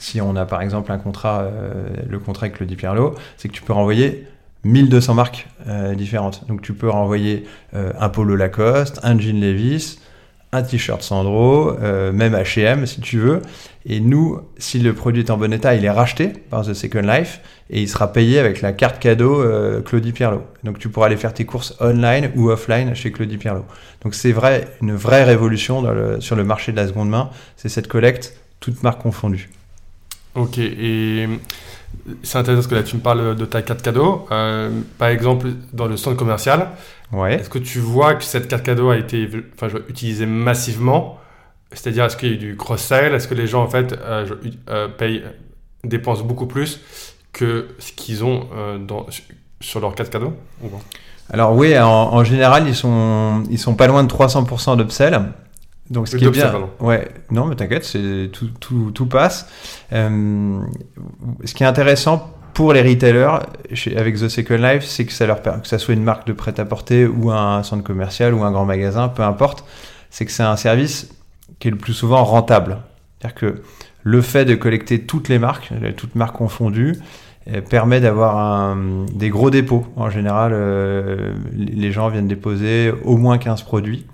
si 0.00 0.20
on 0.20 0.34
a 0.34 0.44
par 0.44 0.60
exemple 0.60 0.90
un 0.90 0.98
contrat, 0.98 1.42
euh, 1.42 1.86
le 2.08 2.18
contrat 2.18 2.46
avec 2.46 2.58
le 2.58 2.66
Pierlot, 2.66 3.14
c'est 3.36 3.48
que 3.48 3.54
tu 3.54 3.62
peux 3.62 3.72
renvoyer 3.72 4.26
1200 4.64 5.14
marques 5.14 5.46
différentes. 5.94 6.48
Donc 6.48 6.62
tu 6.62 6.74
peux 6.74 6.90
renvoyer 6.90 7.46
un 7.72 8.08
polo 8.08 8.34
Lacoste, 8.34 8.98
un 9.04 9.16
jean 9.18 9.40
Levis, 9.40 10.00
un 10.52 10.62
t-shirt 10.62 11.02
Sandro, 11.02 11.76
euh, 11.80 12.12
même 12.12 12.34
H&M 12.34 12.86
si 12.86 13.00
tu 13.00 13.18
veux. 13.18 13.42
Et 13.84 14.00
nous, 14.00 14.40
si 14.58 14.78
le 14.78 14.94
produit 14.94 15.22
est 15.22 15.30
en 15.30 15.36
bon 15.36 15.52
état, 15.52 15.74
il 15.74 15.84
est 15.84 15.90
racheté 15.90 16.28
par 16.28 16.64
The 16.64 16.74
Second 16.74 17.02
Life 17.02 17.40
et 17.70 17.82
il 17.82 17.88
sera 17.88 18.12
payé 18.12 18.38
avec 18.38 18.62
la 18.62 18.72
carte 18.72 18.98
cadeau 18.98 19.40
euh, 19.40 19.80
Claudie 19.82 20.12
Pierlot. 20.12 20.42
Donc 20.64 20.78
tu 20.78 20.88
pourras 20.88 21.06
aller 21.06 21.16
faire 21.16 21.34
tes 21.34 21.44
courses 21.44 21.74
online 21.80 22.30
ou 22.34 22.50
offline 22.50 22.94
chez 22.94 23.12
Claudie 23.12 23.38
Pierlot. 23.38 23.64
Donc 24.02 24.14
c'est 24.14 24.32
vrai, 24.32 24.68
une 24.80 24.94
vraie 24.94 25.24
révolution 25.24 25.84
sur 26.20 26.36
le 26.36 26.44
marché 26.44 26.72
de 26.72 26.76
la 26.76 26.88
seconde 26.88 27.10
main, 27.10 27.30
c'est 27.56 27.68
cette 27.68 27.88
collecte, 27.88 28.36
toutes 28.60 28.82
marques 28.82 29.02
confondues. 29.02 29.50
Ok, 30.34 30.58
et 30.58 31.26
c'est 32.22 32.38
intéressant 32.38 32.60
parce 32.60 32.66
que 32.68 32.74
là 32.74 32.82
tu 32.82 32.96
me 32.96 33.00
parles 33.00 33.36
de 33.36 33.44
ta 33.44 33.62
carte 33.62 33.82
cadeau. 33.82 34.26
Euh, 34.30 34.70
par 34.98 35.08
exemple, 35.08 35.48
dans 35.72 35.86
le 35.86 35.96
centre 35.96 36.16
commercial, 36.16 36.68
Ouais. 37.12 37.34
Est-ce 37.34 37.50
que 37.50 37.58
tu 37.58 37.78
vois 37.78 38.14
que 38.14 38.24
cette 38.24 38.48
carte 38.48 38.64
cadeau 38.64 38.90
a 38.90 38.96
été 38.96 39.28
enfin, 39.54 39.68
utilisée 39.88 40.26
massivement? 40.26 41.18
C'est-à-dire, 41.72 42.04
est-ce 42.04 42.16
qu'il 42.16 42.28
y 42.28 42.32
a 42.32 42.34
eu 42.34 42.38
du 42.38 42.56
cross-sell? 42.56 43.14
Est-ce 43.14 43.28
que 43.28 43.34
les 43.34 43.46
gens, 43.46 43.62
en 43.62 43.68
fait, 43.68 43.92
euh, 43.92 44.26
euh, 44.70 44.88
payent, 44.88 45.22
dépensent 45.84 46.24
beaucoup 46.24 46.46
plus 46.46 46.80
que 47.32 47.68
ce 47.78 47.92
qu'ils 47.92 48.24
ont 48.24 48.46
euh, 48.54 48.78
dans, 48.78 49.06
sur 49.60 49.80
leur 49.80 49.94
carte 49.94 50.10
cadeau? 50.10 50.34
Alors 51.30 51.54
oui, 51.54 51.78
en, 51.78 52.24
général, 52.24 52.66
ils 52.66 52.74
sont, 52.74 53.42
ils 53.50 53.58
sont 53.58 53.74
pas 53.74 53.86
loin 53.86 54.02
de 54.02 54.10
300% 54.10 54.78
d'upsell. 54.78 55.20
Donc 55.90 56.08
ce 56.08 56.16
qui 56.18 56.24
est 56.24 56.30
bien, 56.30 56.68
ouais, 56.80 57.08
non 57.30 57.46
mais 57.46 57.56
t'inquiète, 57.56 57.84
c'est 57.84 58.28
tout, 58.30 58.48
tout, 58.60 58.90
tout, 58.90 59.06
passe. 59.06 59.48
ce 59.90 61.54
qui 61.54 61.62
est 61.62 61.66
intéressant 61.66 62.37
pour 62.58 62.72
les 62.72 62.82
retailers, 62.82 63.38
avec 63.96 64.16
The 64.16 64.28
Second 64.28 64.56
Life, 64.56 64.82
c'est 64.82 65.04
que 65.04 65.12
ça 65.12 65.28
leur 65.28 65.42
permet, 65.42 65.62
que 65.62 65.68
ça 65.68 65.78
soit 65.78 65.94
une 65.94 66.02
marque 66.02 66.26
de 66.26 66.32
prêt-à-porter 66.32 67.06
ou 67.06 67.30
un 67.30 67.62
centre 67.62 67.84
commercial 67.84 68.34
ou 68.34 68.42
un 68.42 68.50
grand 68.50 68.64
magasin, 68.64 69.06
peu 69.06 69.22
importe, 69.22 69.64
c'est 70.10 70.24
que 70.24 70.32
c'est 70.32 70.42
un 70.42 70.56
service 70.56 71.08
qui 71.60 71.68
est 71.68 71.70
le 71.70 71.76
plus 71.76 71.92
souvent 71.92 72.24
rentable. 72.24 72.78
C'est-à-dire 73.20 73.34
que 73.36 73.62
le 74.02 74.20
fait 74.22 74.44
de 74.44 74.56
collecter 74.56 75.02
toutes 75.02 75.28
les 75.28 75.38
marques, 75.38 75.70
toutes 75.96 76.16
marques 76.16 76.34
confondues, 76.34 76.96
euh, 77.48 77.60
permet 77.60 78.00
d'avoir 78.00 78.76
des 79.14 79.28
gros 79.28 79.50
dépôts. 79.50 79.86
En 79.94 80.10
général, 80.10 80.50
euh, 80.52 81.34
les 81.56 81.92
gens 81.92 82.08
viennent 82.08 82.26
déposer 82.26 82.92
au 83.04 83.18
moins 83.18 83.38
15 83.38 83.62
produits. 83.62 84.04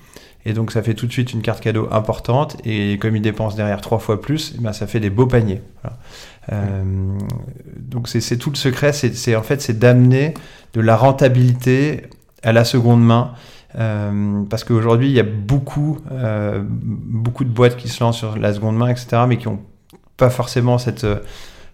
Et 0.46 0.52
donc 0.52 0.70
ça 0.72 0.82
fait 0.82 0.92
tout 0.92 1.06
de 1.06 1.12
suite 1.12 1.32
une 1.32 1.40
carte 1.40 1.62
cadeau 1.62 1.88
importante. 1.90 2.58
Et 2.66 2.98
comme 2.98 3.16
ils 3.16 3.22
dépensent 3.22 3.56
derrière 3.56 3.80
trois 3.80 3.98
fois 3.98 4.20
plus, 4.20 4.54
eh 4.58 4.60
ben, 4.60 4.74
ça 4.74 4.86
fait 4.86 5.00
des 5.00 5.08
beaux 5.08 5.26
paniers. 5.26 5.62
Donc 6.50 8.08
c'est 8.08 8.36
tout 8.36 8.50
le 8.50 8.56
secret, 8.56 8.92
c'est 8.92 9.36
en 9.36 9.42
fait 9.42 9.62
c'est 9.62 9.78
d'amener 9.78 10.34
de 10.74 10.80
la 10.80 10.96
rentabilité 10.96 12.02
à 12.42 12.52
la 12.52 12.64
seconde 12.64 13.04
main. 13.04 13.32
Euh, 13.76 14.42
parce 14.48 14.62
qu'aujourd'hui, 14.62 15.08
il 15.08 15.14
y 15.14 15.20
a 15.20 15.24
beaucoup, 15.24 15.98
euh, 16.12 16.62
beaucoup 16.64 17.44
de 17.44 17.50
boîtes 17.50 17.76
qui 17.76 17.88
se 17.88 18.02
lancent 18.02 18.18
sur 18.18 18.38
la 18.38 18.52
seconde 18.54 18.76
main, 18.76 18.88
etc., 18.88 19.22
mais 19.26 19.36
qui 19.36 19.48
n'ont 19.48 19.60
pas 20.16 20.30
forcément 20.30 20.78
cette, 20.78 21.06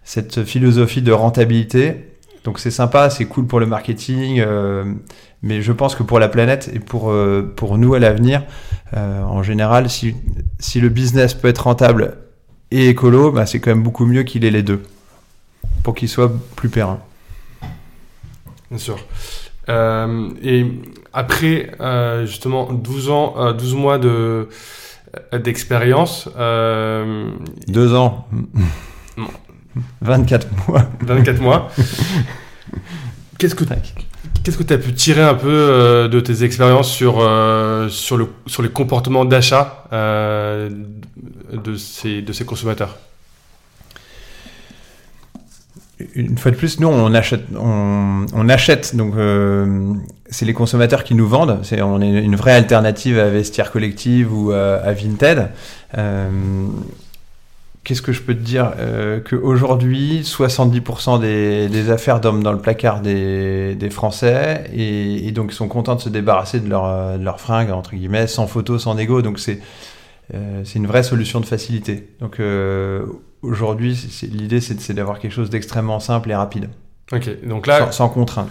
cette 0.02 0.44
philosophie 0.44 1.02
de 1.02 1.12
rentabilité. 1.12 2.16
Donc 2.44 2.58
c'est 2.58 2.70
sympa, 2.70 3.10
c'est 3.10 3.26
cool 3.26 3.46
pour 3.46 3.60
le 3.60 3.66
marketing, 3.66 4.42
mais 5.42 5.60
je 5.60 5.72
pense 5.72 5.94
que 5.94 6.02
pour 6.02 6.18
la 6.18 6.28
planète 6.28 6.70
et 6.72 6.78
pour, 6.78 7.12
pour 7.54 7.76
nous 7.76 7.92
à 7.92 7.98
l'avenir, 7.98 8.44
en 8.96 9.42
général, 9.42 9.90
si, 9.90 10.16
si 10.58 10.80
le 10.80 10.88
business 10.88 11.34
peut 11.34 11.48
être 11.48 11.64
rentable 11.64 12.16
et 12.70 12.88
écolo, 12.88 13.32
bah, 13.32 13.46
c'est 13.46 13.60
quand 13.60 13.70
même 13.70 13.82
beaucoup 13.82 14.06
mieux 14.06 14.22
qu'il 14.22 14.44
ait 14.44 14.50
les 14.50 14.62
deux 14.62 14.82
pour 15.82 15.94
qu'il 15.94 16.08
soit 16.08 16.32
plus 16.56 16.68
périn. 16.68 17.00
Bien 18.70 18.78
sûr. 18.78 18.98
Euh, 19.68 20.30
et 20.42 20.66
après, 21.12 21.72
euh, 21.80 22.26
justement, 22.26 22.72
12 22.72 23.10
ans, 23.10 23.52
12 23.52 23.74
euh, 23.74 23.76
mois 23.76 23.98
de, 23.98 24.48
d'expérience. 25.32 26.28
Deux 27.68 27.94
ans. 27.94 28.28
24 30.00 30.48
mois. 30.68 30.90
24 31.00 31.40
mois. 31.40 31.70
Qu'est-ce 33.38 33.54
que, 33.54 33.64
qu'est-ce 34.50 34.58
que 34.58 34.64
tu 34.64 34.74
as 34.74 34.78
pu 34.78 34.92
tirer 34.92 35.22
un 35.22 35.34
peu 35.34 36.08
de 36.10 36.20
tes 36.20 36.42
expériences 36.42 36.90
sur, 36.90 37.14
sur, 37.88 38.16
le, 38.16 38.28
sur 38.46 38.62
les 38.62 38.68
comportements 38.68 39.24
d'achat 39.24 39.84
de, 39.92 41.76
ces, 41.76 42.20
de 42.22 42.32
ces 42.32 42.44
consommateurs? 42.44 42.96
Une 46.14 46.38
fois 46.38 46.50
de 46.50 46.56
plus, 46.56 46.80
nous, 46.80 46.88
on 46.88 47.12
achète, 47.14 47.44
on, 47.58 48.48
achète 48.48 48.96
donc 48.96 49.14
euh, 49.16 49.94
c'est 50.28 50.46
les 50.46 50.52
consommateurs 50.52 51.04
qui 51.04 51.14
nous 51.14 51.28
vendent. 51.28 51.60
C'est, 51.62 51.82
on 51.82 52.00
est 52.00 52.10
une 52.10 52.36
vraie 52.36 52.54
alternative 52.54 53.18
à 53.18 53.28
Vestiaire 53.28 53.70
Collective 53.70 54.32
ou 54.32 54.52
à, 54.52 54.92
Vinted. 54.92 55.50
Euh, 55.98 56.30
qu'est-ce 57.84 58.02
que 58.02 58.12
je 58.12 58.22
peux 58.22 58.34
te 58.34 58.40
dire 58.40 58.72
euh, 58.78 59.20
Qu'aujourd'hui, 59.20 60.22
70% 60.22 61.20
des, 61.20 61.90
affaires 61.90 62.20
dorment 62.20 62.42
dans 62.42 62.52
le 62.52 62.58
placard 62.58 63.00
des, 63.00 63.76
Français 63.90 64.70
et, 64.74 65.32
donc 65.32 65.52
ils 65.52 65.56
sont 65.56 65.68
contents 65.68 65.96
de 65.96 66.00
se 66.00 66.08
débarrasser 66.08 66.60
de 66.60 66.68
leurs 66.68 67.18
leur 67.18 67.40
fringues, 67.40 67.70
entre 67.70 67.92
guillemets, 67.92 68.26
sans 68.26 68.46
photo, 68.46 68.78
sans 68.78 68.94
négo. 68.94 69.22
Donc 69.22 69.38
c'est, 69.38 69.60
c'est 70.32 70.78
une 70.78 70.86
vraie 70.86 71.02
solution 71.02 71.40
de 71.40 71.46
facilité. 71.46 72.08
Donc 72.20 72.40
aujourd'hui, 73.42 73.98
l'idée, 74.22 74.60
c'est 74.60 74.92
d'avoir 74.94 75.18
quelque 75.18 75.32
chose 75.32 75.50
d'extrêmement 75.50 76.00
simple 76.00 76.30
et 76.30 76.34
rapide. 76.34 76.68
Ok, 77.12 77.28
donc 77.44 77.66
là. 77.66 77.90
Sans, 77.90 78.08
contrainte. 78.08 78.48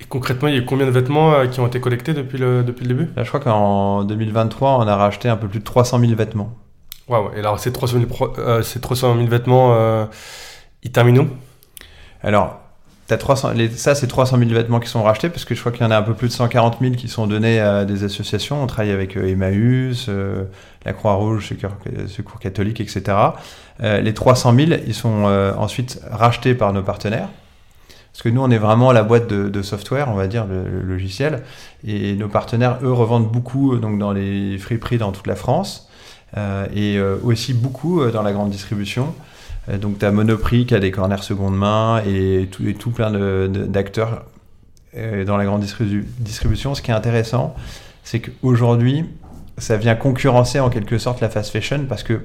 Et 0.00 0.04
concrètement, 0.04 0.48
il 0.48 0.54
y 0.54 0.58
a 0.58 0.62
combien 0.62 0.86
de 0.86 0.90
vêtements 0.90 1.32
euh, 1.34 1.46
qui 1.46 1.60
ont 1.60 1.66
été 1.66 1.80
collectés 1.80 2.14
depuis 2.14 2.38
le, 2.38 2.62
depuis 2.62 2.84
le 2.84 2.94
début? 2.94 3.10
Je 3.16 3.26
crois 3.26 3.40
qu'en 3.40 4.04
2023, 4.04 4.78
on 4.78 4.86
a 4.86 4.96
racheté 4.96 5.28
un 5.28 5.36
peu 5.36 5.48
plus 5.48 5.58
de 5.58 5.64
300 5.64 5.98
000 6.00 6.14
vêtements. 6.14 6.56
Et 7.34 7.38
alors 7.38 7.58
ces 7.58 7.72
300 7.72 7.98
000, 7.98 8.32
euh, 8.38 8.62
ces 8.62 8.80
300 8.80 9.16
000 9.16 9.28
vêtements, 9.28 9.74
euh, 9.74 10.04
ils 10.82 10.92
terminent 10.92 11.24
où? 11.24 11.28
Alors, 12.22 12.60
as 13.10 13.16
300, 13.16 13.52
ça, 13.74 13.94
c'est 13.94 14.06
300 14.06 14.38
000 14.38 14.50
vêtements 14.50 14.80
qui 14.80 14.88
sont 14.88 15.02
rachetés, 15.02 15.28
parce 15.28 15.44
que 15.44 15.54
je 15.54 15.60
crois 15.60 15.72
qu'il 15.72 15.82
y 15.82 15.84
en 15.84 15.90
a 15.90 15.98
un 15.98 16.02
peu 16.02 16.14
plus 16.14 16.28
de 16.28 16.32
140 16.32 16.78
000 16.80 16.94
qui 16.94 17.08
sont 17.08 17.26
donnés 17.26 17.60
à 17.60 17.84
des 17.84 18.04
associations. 18.04 18.62
On 18.62 18.66
travaille 18.66 18.92
avec 18.92 19.16
Emmaüs, 19.16 20.08
la 20.86 20.92
Croix-Rouge, 20.92 21.48
Secours, 21.48 21.76
Secours, 22.08 22.38
catholique, 22.40 22.80
etc. 22.80 23.16
Euh, 23.82 24.00
les 24.00 24.14
300 24.14 24.54
000, 24.54 24.80
ils 24.86 24.94
sont 24.94 25.26
euh, 25.26 25.52
ensuite 25.56 26.00
rachetés 26.10 26.54
par 26.54 26.72
nos 26.72 26.82
partenaires. 26.82 27.28
Parce 28.12 28.22
que 28.22 28.28
nous, 28.28 28.42
on 28.42 28.50
est 28.50 28.58
vraiment 28.58 28.92
la 28.92 29.02
boîte 29.02 29.26
de, 29.28 29.62
software, 29.62 30.08
on 30.10 30.14
va 30.14 30.26
dire, 30.26 30.46
le, 30.46 30.82
logiciel. 30.82 31.42
Et 31.86 32.14
nos 32.14 32.28
partenaires, 32.28 32.78
eux, 32.82 32.92
revendent 32.92 33.30
beaucoup 33.30 33.76
donc, 33.76 33.98
dans 33.98 34.12
les 34.12 34.58
friperies 34.58 34.98
dans 34.98 35.12
toute 35.12 35.26
la 35.26 35.34
France. 35.34 35.90
Euh, 36.36 36.66
et 36.74 37.00
aussi 37.22 37.52
beaucoup 37.52 38.04
dans 38.06 38.22
la 38.22 38.32
grande 38.32 38.50
distribution. 38.50 39.14
donc, 39.80 39.98
tu 39.98 40.04
as 40.04 40.10
Monoprix 40.10 40.66
qui 40.66 40.74
a 40.74 40.80
des 40.80 40.90
corners 40.90 41.22
seconde 41.22 41.56
main 41.56 42.02
et 42.06 42.48
tout, 42.50 42.90
plein 42.90 43.10
d'acteurs 43.48 44.24
dans 44.94 45.36
la 45.36 45.44
grande 45.44 45.64
distribution. 46.18 46.74
Ce 46.74 46.82
qui 46.82 46.90
est 46.90 46.94
intéressant, 46.94 47.54
c'est 48.04 48.20
qu'aujourd'hui, 48.20 49.04
ça 49.58 49.76
vient 49.76 49.94
concurrencer 49.94 50.60
en 50.60 50.70
quelque 50.70 50.98
sorte 50.98 51.20
la 51.20 51.28
fast 51.28 51.52
fashion 51.52 51.84
parce 51.88 52.02
que 52.02 52.22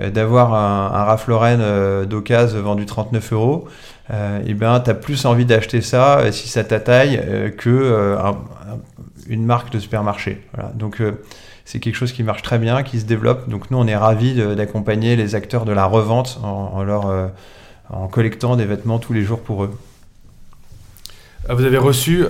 euh, 0.00 0.10
d'avoir 0.10 0.54
un, 0.54 0.86
un 0.94 1.04
Ralph 1.04 1.26
euh, 1.28 2.06
d'occasion 2.06 2.62
vendu 2.62 2.86
39 2.86 3.32
euros, 3.32 3.68
euh, 4.10 4.40
et 4.46 4.54
ben 4.54 4.80
tu 4.80 4.90
as 4.90 4.94
plus 4.94 5.24
envie 5.26 5.44
d'acheter 5.44 5.82
ça 5.82 6.32
si 6.32 6.48
ça 6.48 6.64
ta 6.64 6.80
taille 6.80 7.54
que 7.58 8.16
une 9.28 9.44
marque 9.44 9.70
de 9.72 9.78
supermarché. 9.78 10.46
Donc 10.74 11.02
c'est 11.64 11.80
quelque 11.80 11.94
chose 11.94 12.12
qui 12.12 12.22
marche 12.22 12.42
très 12.42 12.58
bien, 12.58 12.82
qui 12.82 13.00
se 13.00 13.04
développe. 13.04 13.48
Donc 13.48 13.70
nous 13.70 13.78
on 13.78 13.86
est 13.86 13.96
ravis 13.96 14.34
d'accompagner 14.56 15.16
les 15.16 15.34
acteurs 15.34 15.64
de 15.64 15.72
la 15.72 15.86
revente 15.86 16.38
en, 16.42 16.82
leur 16.82 17.30
en 17.90 18.08
collectant 18.08 18.56
des 18.56 18.64
vêtements 18.64 18.98
tous 18.98 19.12
les 19.12 19.22
jours 19.22 19.40
pour 19.40 19.64
eux. 19.64 19.70
Vous 21.48 21.64
avez 21.64 21.78
reçu 21.78 22.24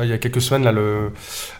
il 0.00 0.08
y 0.08 0.12
a 0.12 0.18
quelques 0.18 0.40
semaines 0.40 0.64
là, 0.64 0.72
le, 0.72 1.12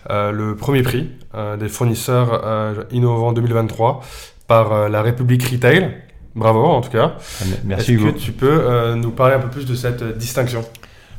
le 0.09 0.55
premier 0.57 0.83
prix 0.83 1.11
des 1.59 1.69
fournisseurs 1.69 2.87
innovants 2.91 3.33
2023 3.33 4.03
par 4.49 4.73
euh, 4.73 4.88
la 4.88 5.03
République 5.03 5.45
Retail. 5.45 5.95
Bravo 6.35 6.65
en 6.65 6.81
tout 6.81 6.91
cas. 6.91 7.15
Ah, 7.19 7.45
merci 7.65 7.95
Est-ce 7.95 8.03
que 8.03 8.19
tu 8.19 8.33
peux 8.33 8.61
euh, 8.61 8.97
nous 8.97 9.11
parler 9.11 9.35
un 9.35 9.41
peu 9.41 9.49
plus 9.49 9.67
de 9.67 9.75
cette 9.77 10.03
euh, 10.03 10.12
distinction? 10.12 10.62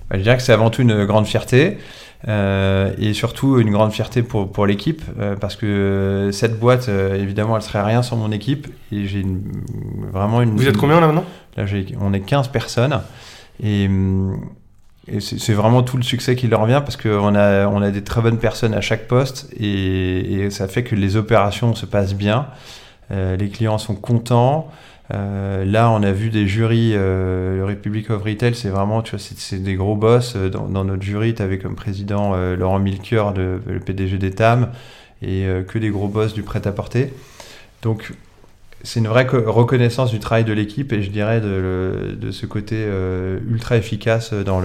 Bah, 0.10 0.18
Je 0.18 0.24
dirais 0.24 0.36
que 0.36 0.44
c'est 0.44 0.52
avant 0.52 0.70
tout 0.70 0.82
une 0.82 1.06
grande 1.06 1.28
fierté. 1.28 1.78
Et 2.28 3.14
surtout 3.14 3.60
une 3.60 3.72
grande 3.72 3.92
fierté 3.92 4.24
pour, 4.24 4.52
pour 4.52 4.66
l'équipe 4.66 5.02
parce 5.40 5.56
que 5.56 6.30
cette 6.34 6.60
boîte 6.60 6.90
évidemment 6.90 7.56
elle 7.56 7.62
serait 7.62 7.82
rien 7.82 8.04
sans 8.04 8.18
mon 8.18 8.32
équipe. 8.32 8.68
Et 8.92 9.06
j'ai 9.06 9.26
vraiment 10.12 10.42
une 10.42 10.56
vous 10.56 10.68
êtes 10.68 10.78
combien 10.78 11.00
là 11.00 11.08
maintenant? 11.08 11.26
Là 11.56 11.66
on 12.02 12.14
est 12.14 12.20
15 12.22 12.50
personnes. 12.50 13.00
Et, 13.64 13.90
et 15.12 15.20
c'est 15.20 15.54
vraiment 15.54 15.82
tout 15.82 15.98
le 15.98 16.04
succès 16.04 16.36
qui 16.36 16.48
leur 16.48 16.62
revient 16.62 16.82
parce 16.84 16.98
qu'on 16.98 17.34
a, 17.36 17.68
on 17.68 17.82
a 17.82 17.90
des 17.90 18.04
très 18.04 18.22
bonnes 18.22 18.38
personnes 18.38 18.74
à 18.74 18.82
chaque 18.82 19.08
poste. 19.08 19.52
Et, 19.58 20.34
et 20.34 20.50
ça 20.50 20.68
fait 20.68 20.84
que 20.84 20.96
les 20.96 21.16
opérations 21.16 21.74
se 21.74 21.86
passent 21.86 22.14
bien. 22.16 22.48
Euh, 23.12 23.36
les 23.36 23.50
clients 23.50 23.78
sont 23.80 23.96
contents. 23.96 24.70
Euh, 25.12 25.66
là, 25.66 25.90
on 25.90 26.04
a 26.04 26.12
vu 26.12 26.30
des 26.30 26.48
jurys, 26.48 26.94
euh, 26.94 27.58
le 27.58 27.66
Republic 27.66 28.10
of 28.12 28.24
Retail, 28.24 28.54
c'est 28.54 28.70
vraiment, 28.70 29.02
tu 29.02 29.16
vois, 29.16 29.20
c'est 29.20 29.64
des 29.64 29.76
gros 29.76 29.96
boss. 29.96 30.36
Dans, 30.36 30.84
notre 30.84 31.02
jury, 31.02 31.34
tu 31.34 31.42
avais 31.42 31.58
comme 31.58 31.76
président 31.76 32.36
Laurent 32.56 32.80
Milker, 32.80 33.34
le, 33.36 33.80
PDG 33.80 34.18
d'Etam, 34.18 34.70
et 35.22 35.48
que 35.68 35.80
des 35.80 35.90
gros 35.90 36.08
boss 36.08 36.34
du 36.34 36.44
prêt-à-porter. 36.44 37.14
Donc, 37.82 38.14
c'est 38.84 39.00
une 39.00 39.08
vraie 39.08 39.28
reconnaissance 39.28 40.12
du 40.12 40.20
travail 40.20 40.46
de 40.46 40.54
l'équipe 40.54 40.94
et 40.94 41.02
je 41.02 41.10
dirais 41.10 41.42
de, 41.42 42.16
de 42.16 42.32
ce 42.32 42.46
côté 42.46 42.88
ultra 43.50 43.78
efficace 43.78 44.34
dans 44.34 44.62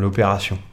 l'opération. 0.00 0.58
Dans, 0.58 0.71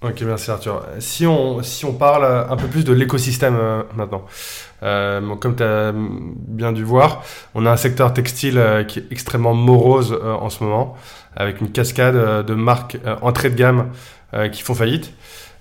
Ok, 0.00 0.22
merci 0.22 0.52
Arthur. 0.52 0.86
Si 1.00 1.26
on, 1.26 1.60
si 1.64 1.84
on 1.84 1.92
parle 1.92 2.24
un 2.24 2.56
peu 2.56 2.68
plus 2.68 2.84
de 2.84 2.92
l'écosystème 2.92 3.56
euh, 3.56 3.82
maintenant, 3.96 4.24
euh, 4.84 5.34
comme 5.34 5.56
tu 5.56 5.64
as 5.64 5.92
bien 5.92 6.70
dû 6.70 6.84
voir, 6.84 7.24
on 7.56 7.66
a 7.66 7.72
un 7.72 7.76
secteur 7.76 8.14
textile 8.14 8.58
euh, 8.58 8.84
qui 8.84 9.00
est 9.00 9.06
extrêmement 9.10 9.54
morose 9.54 10.12
en 10.12 10.50
ce 10.50 10.62
moment, 10.62 10.96
avec 11.34 11.60
une 11.60 11.72
cascade 11.72 12.46
de 12.46 12.54
marques 12.54 12.96
entrée 13.22 13.50
de 13.50 13.56
gamme 13.56 13.90
qui 14.52 14.62
font 14.62 14.74
faillite. 14.74 15.12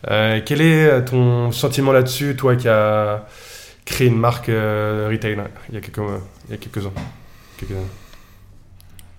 quel 0.03 0.61
est 0.61 1.05
ton 1.05 1.51
sentiment 1.51 1.91
là-dessus, 1.91 2.35
toi 2.35 2.55
qui 2.55 2.67
as 2.67 3.25
créé 3.85 4.07
une 4.07 4.19
marque 4.19 4.47
retail 4.47 5.37
il 5.69 5.75
y 5.75 5.77
a 5.77 5.81
quelques, 5.81 5.97
il 6.47 6.51
y 6.51 6.53
a 6.53 6.57
quelques 6.57 6.85
ans 6.85 6.93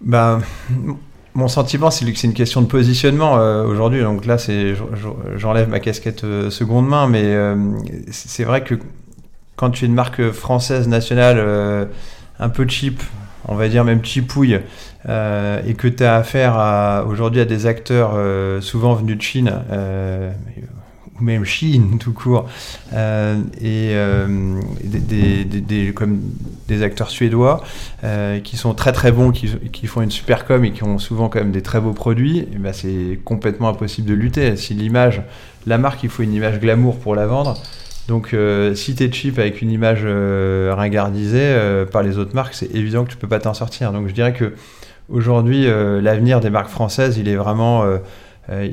bah, 0.00 0.40
mon 1.38 1.47
sentiment, 1.47 1.92
c'est 1.92 2.04
que 2.04 2.18
c'est 2.18 2.26
une 2.26 2.35
question 2.35 2.62
de 2.62 2.66
positionnement 2.66 3.38
euh, 3.38 3.62
aujourd'hui. 3.64 4.02
Donc 4.02 4.26
là, 4.26 4.38
c'est, 4.38 4.75
j'enlève 5.37 5.68
ma 5.68 5.78
casquette 5.78 6.25
euh, 6.25 6.50
seconde 6.50 6.88
main, 6.88 7.07
mais 7.07 7.23
euh, 7.23 7.54
c'est 8.11 8.42
vrai 8.42 8.64
que 8.64 8.75
quand 9.54 9.71
tu 9.71 9.85
es 9.85 9.88
une 9.88 9.95
marque 9.95 10.33
française 10.33 10.88
nationale 10.88 11.88
un 12.38 12.49
peu 12.49 12.66
cheap, 12.68 13.02
on 13.47 13.54
va 13.54 13.68
dire 13.68 13.85
même 13.85 14.04
cheapouille, 14.04 14.54
et 14.54 15.75
que 15.75 15.88
tu 15.88 16.04
as 16.04 16.14
affaire 16.14 17.04
aujourd'hui 17.09 17.40
à 17.40 17.45
des 17.45 17.66
acteurs 17.66 18.12
souvent 18.62 18.95
venus 18.95 19.16
de 19.16 19.23
Chine, 19.23 19.52
ou 21.20 21.25
même 21.25 21.44
Chine 21.44 21.98
tout 22.00 22.12
court, 22.12 22.48
euh, 22.92 23.40
et 23.60 23.92
euh, 23.94 24.60
des, 24.82 25.92
comme 25.92 26.20
des 26.66 26.82
acteurs 26.82 27.10
suédois 27.10 27.62
euh, 28.04 28.40
qui 28.40 28.56
sont 28.56 28.75
très 28.75 28.92
très 28.92 29.12
bons, 29.12 29.30
qui, 29.30 29.48
qui, 29.72 29.87
font 29.87 30.02
une 30.02 30.10
super 30.10 30.44
com 30.44 30.64
et 30.64 30.72
qui 30.72 30.84
ont 30.84 30.98
souvent 30.98 31.28
quand 31.28 31.38
même 31.38 31.52
des 31.52 31.62
très 31.62 31.80
beaux 31.80 31.92
produits, 31.92 32.46
ben 32.58 32.72
c'est 32.72 33.18
complètement 33.25 33.68
impossible 33.68 34.08
de 34.08 34.14
lutter. 34.14 34.56
Si 34.56 34.75
l'image, 34.75 35.22
la 35.66 35.78
marque, 35.78 36.02
il 36.02 36.10
faut 36.10 36.22
une 36.22 36.34
image 36.34 36.60
glamour 36.60 36.98
pour 36.98 37.14
la 37.14 37.26
vendre. 37.26 37.54
Donc 38.08 38.34
si 38.75 38.94
tu 38.94 39.04
es 39.04 39.12
cheap 39.12 39.38
avec 39.38 39.60
une 39.60 39.70
image 39.70 40.02
ringardisée 40.04 41.84
par 41.92 42.02
les 42.02 42.16
autres 42.16 42.34
marques, 42.34 42.54
c'est 42.54 42.75
évident 42.75 43.04
que 43.04 43.10
tu 43.10 43.16
peux 43.16 43.28
pas 43.28 43.38
t'en 43.38 43.52
sortir. 43.52 43.92
Donc 43.92 44.08
je 44.08 44.14
dirais 44.14 44.32
que 44.32 44.54
aujourd'hui, 45.10 45.66
l'avenir 45.66 46.40
des 46.40 46.48
marques 46.48 46.70
françaises, 46.70 47.18
il 47.18 47.28
est 47.28 47.37
vraiment 47.37 47.84
euh, 48.50 48.69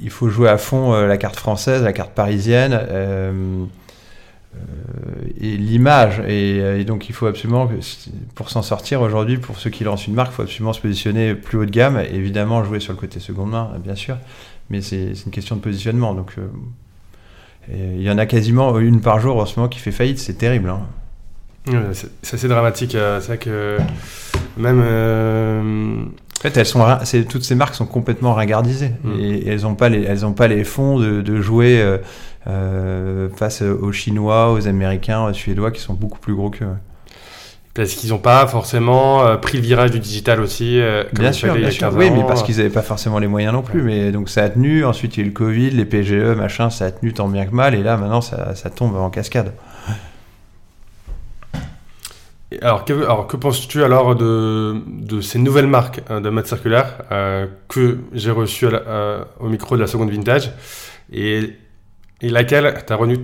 il, 0.00 0.10
faut 0.10 0.28
jouer 0.28 0.48
à 0.48 0.58
fond 0.58 0.94
euh, 0.94 1.06
la 1.06 1.16
carte 1.16 1.36
française, 1.36 1.82
la 1.82 1.92
carte 1.92 2.12
parisienne 2.12 2.78
euh, 2.88 3.64
et 5.40 5.56
l'image. 5.56 6.22
Et, 6.28 6.84
donc 6.84 7.08
il 7.08 7.14
faut 7.14 7.26
absolument, 7.26 7.68
pour 8.34 8.50
s'en 8.50 8.62
sortir 8.62 9.00
aujourd'hui, 9.00 9.38
pour 9.38 9.58
ceux 9.58 9.70
qui 9.70 9.84
lancent 9.84 10.06
une 10.06 10.14
marque, 10.14 10.32
il 10.32 10.36
faut 10.36 10.42
absolument 10.42 10.72
se 10.72 10.80
positionner 10.80 11.34
plus 11.34 11.58
haut 11.58 11.64
de 11.64 11.70
gamme. 11.70 11.98
Évidemment, 12.12 12.62
jouer 12.64 12.80
sur 12.80 12.92
le 12.92 12.98
côté 12.98 13.18
seconde 13.18 13.50
main, 13.50 13.72
bien 13.82 13.96
sûr, 13.96 14.16
mais 14.70 14.80
c'est 14.80 15.12
une 15.24 15.32
question 15.32 15.56
de 15.56 15.60
positionnement. 15.60 16.14
Donc 16.14 16.34
il 17.70 18.00
y 18.00 18.10
en 18.10 18.18
a 18.18 18.26
quasiment 18.26 18.78
une 18.78 19.00
par 19.00 19.20
jour 19.20 19.36
en 19.36 19.46
ce 19.46 19.56
moment 19.56 19.68
qui 19.68 19.78
fait 19.80 19.92
faillite, 19.92 20.18
c'est 20.18 20.38
terrible. 20.38 20.70
Hein. 20.70 21.92
c'est 22.22 22.34
assez 22.34 22.48
dramatique. 22.48 22.92
C'est 22.92 23.26
vrai 23.26 23.38
que 23.38 23.78
même 24.56 26.10
en 26.38 26.40
fait, 26.40 26.56
elles 26.56 26.66
sont, 26.66 26.86
toutes 27.28 27.42
ces 27.42 27.56
marques 27.56 27.74
sont 27.74 27.86
complètement 27.86 28.32
ringardisées 28.32 28.92
mm. 29.02 29.20
et, 29.20 29.48
elles 29.48 29.62
n'ont 29.62 29.74
pas 29.74 29.88
les, 29.88 30.04
elles 30.04 30.24
ont 30.24 30.32
pas 30.32 30.46
les 30.46 30.62
fonds 30.62 30.98
de, 30.98 31.40
jouer 31.40 31.80
euh, 31.80 31.98
euh, 32.46 33.28
face 33.34 33.62
aux 33.62 33.90
Chinois, 33.90 34.52
aux 34.52 34.68
Américains, 34.68 35.24
aux 35.24 35.32
Suédois 35.32 35.72
qui 35.72 35.80
sont 35.80 35.94
beaucoup 35.94 36.20
plus 36.20 36.34
gros 36.34 36.48
qu'eux. 36.50 36.66
parce 37.74 37.94
qu'ils 37.94 38.10
n'ont 38.10 38.18
pas 38.18 38.46
forcément 38.46 39.26
euh, 39.26 39.36
pris 39.36 39.58
le 39.58 39.64
virage 39.64 39.90
du 39.90 39.98
digital 39.98 40.40
aussi. 40.40 40.80
euh, 40.80 41.02
comme 41.10 41.24
Bien 41.24 41.32
sûr, 41.32 41.52
bien 41.54 41.70
sûr. 41.72 41.88
15 41.88 41.96
Oui, 41.96 42.10
mais 42.12 42.22
parce 42.24 42.44
qu'ils 42.44 42.58
n'avaient 42.58 42.70
pas 42.70 42.82
forcément 42.82 43.18
les 43.18 43.26
moyens 43.26 43.52
non 43.52 43.62
plus. 43.62 43.82
Mais 43.82 44.12
donc 44.12 44.30
ça 44.30 44.44
a 44.44 44.48
tenu. 44.48 44.84
Ensuite, 44.84 45.16
il 45.16 45.20
y 45.20 45.22
a 45.22 45.26
eu 45.26 45.30
le 45.30 45.34
Covid, 45.34 45.70
les 45.70 45.84
PGE, 45.84 46.36
machin, 46.36 46.70
ça 46.70 46.86
a 46.86 46.90
tenu 46.92 47.12
tant 47.12 47.26
bien 47.26 47.46
que 47.46 47.54
mal. 47.54 47.74
Et 47.74 47.82
là, 47.82 47.96
maintenant, 47.96 48.20
ça, 48.20 48.54
ça 48.54 48.70
tombe 48.70 48.94
en 48.94 49.10
cascade. 49.10 49.52
Alors, 52.62 52.86
que, 52.86 52.94
alors, 52.94 53.26
que 53.26 53.36
penses-tu 53.36 53.84
alors 53.84 54.16
de, 54.16 54.76
de 54.86 55.20
ces 55.20 55.38
nouvelles 55.38 55.66
marques 55.66 56.00
hein, 56.08 56.22
de 56.22 56.30
mode 56.30 56.46
circulaire 56.46 57.02
euh, 57.12 57.46
que 57.68 57.98
j'ai 58.14 58.30
reçues 58.30 58.68
euh, 58.72 59.22
au 59.38 59.48
micro 59.48 59.76
de 59.76 59.82
la 59.82 59.86
seconde 59.86 60.10
vintage 60.10 60.52
et, 61.12 61.52
et 62.22 62.30
laquelle 62.30 62.74
t'as 62.86 62.96
retenu, 62.96 63.18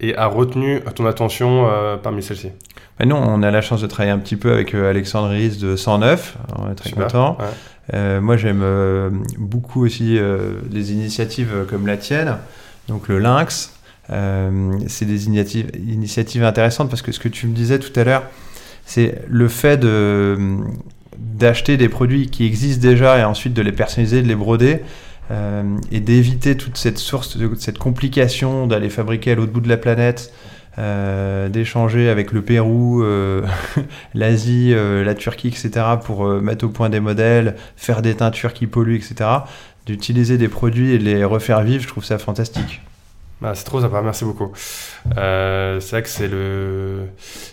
et 0.00 0.14
a 0.14 0.26
retenu 0.26 0.80
ton 0.94 1.06
attention 1.06 1.68
euh, 1.70 1.96
parmi 1.96 2.22
celles-ci? 2.22 2.50
Mais 2.98 3.06
non, 3.06 3.16
on 3.16 3.42
a 3.42 3.50
la 3.50 3.62
chance 3.62 3.80
de 3.80 3.86
travailler 3.86 4.12
un 4.12 4.18
petit 4.18 4.36
peu 4.36 4.52
avec 4.52 4.74
Alexandre 4.74 5.30
Ries 5.30 5.56
de 5.56 5.74
109. 5.74 6.36
On 6.58 6.70
est 6.70 6.74
très 6.74 6.90
Super. 6.90 7.06
content. 7.06 7.38
Ouais. 7.40 8.20
Moi, 8.20 8.36
j'aime 8.36 8.62
beaucoup 9.38 9.84
aussi 9.84 10.18
les 10.70 10.92
initiatives 10.92 11.66
comme 11.68 11.86
la 11.86 11.96
tienne, 11.96 12.36
donc 12.88 13.08
le 13.08 13.18
Lynx. 13.18 13.74
C'est 14.08 15.06
des 15.06 15.26
initiatives, 15.26 15.70
initiatives 15.74 16.44
intéressantes 16.44 16.90
parce 16.90 17.00
que 17.00 17.10
ce 17.10 17.18
que 17.18 17.28
tu 17.28 17.46
me 17.46 17.54
disais 17.54 17.78
tout 17.78 17.98
à 17.98 18.04
l'heure, 18.04 18.24
c'est 18.84 19.22
le 19.28 19.48
fait 19.48 19.76
de 19.76 20.58
d'acheter 21.18 21.76
des 21.76 21.88
produits 21.88 22.28
qui 22.28 22.44
existent 22.44 22.82
déjà 22.82 23.18
et 23.18 23.24
ensuite 23.24 23.54
de 23.54 23.62
les 23.62 23.72
personnaliser, 23.72 24.22
de 24.22 24.28
les 24.28 24.34
broder 24.34 24.80
euh, 25.30 25.62
et 25.92 26.00
d'éviter 26.00 26.56
toute 26.56 26.76
cette 26.76 26.98
source, 26.98 27.38
cette 27.58 27.78
complication 27.78 28.66
d'aller 28.66 28.90
fabriquer 28.90 29.32
à 29.32 29.34
l'autre 29.36 29.52
bout 29.52 29.60
de 29.60 29.68
la 29.68 29.76
planète, 29.76 30.32
euh, 30.78 31.48
d'échanger 31.48 32.08
avec 32.08 32.32
le 32.32 32.42
Pérou, 32.42 33.02
euh, 33.02 33.42
l'Asie, 34.14 34.74
la 34.74 35.14
Turquie, 35.14 35.48
etc. 35.48 35.70
pour 36.04 36.26
mettre 36.26 36.64
au 36.66 36.68
point 36.68 36.90
des 36.90 37.00
modèles, 37.00 37.56
faire 37.76 38.02
des 38.02 38.14
teintures 38.14 38.52
qui 38.52 38.66
polluent, 38.66 38.96
etc. 38.96 39.30
D'utiliser 39.86 40.36
des 40.36 40.48
produits 40.48 40.92
et 40.92 40.98
de 40.98 41.04
les 41.04 41.24
refaire 41.24 41.62
vivre, 41.62 41.82
je 41.82 41.88
trouve 41.88 42.04
ça 42.04 42.18
fantastique. 42.18 42.80
Ah, 43.42 43.54
c'est 43.54 43.64
trop 43.64 43.80
sympa, 43.80 44.02
merci 44.02 44.24
beaucoup. 44.24 44.52
Euh, 45.16 45.80
c'est 45.80 45.90
vrai 45.92 46.02
que 46.02 46.08
c'est 46.10 46.28
le, 46.28 47.06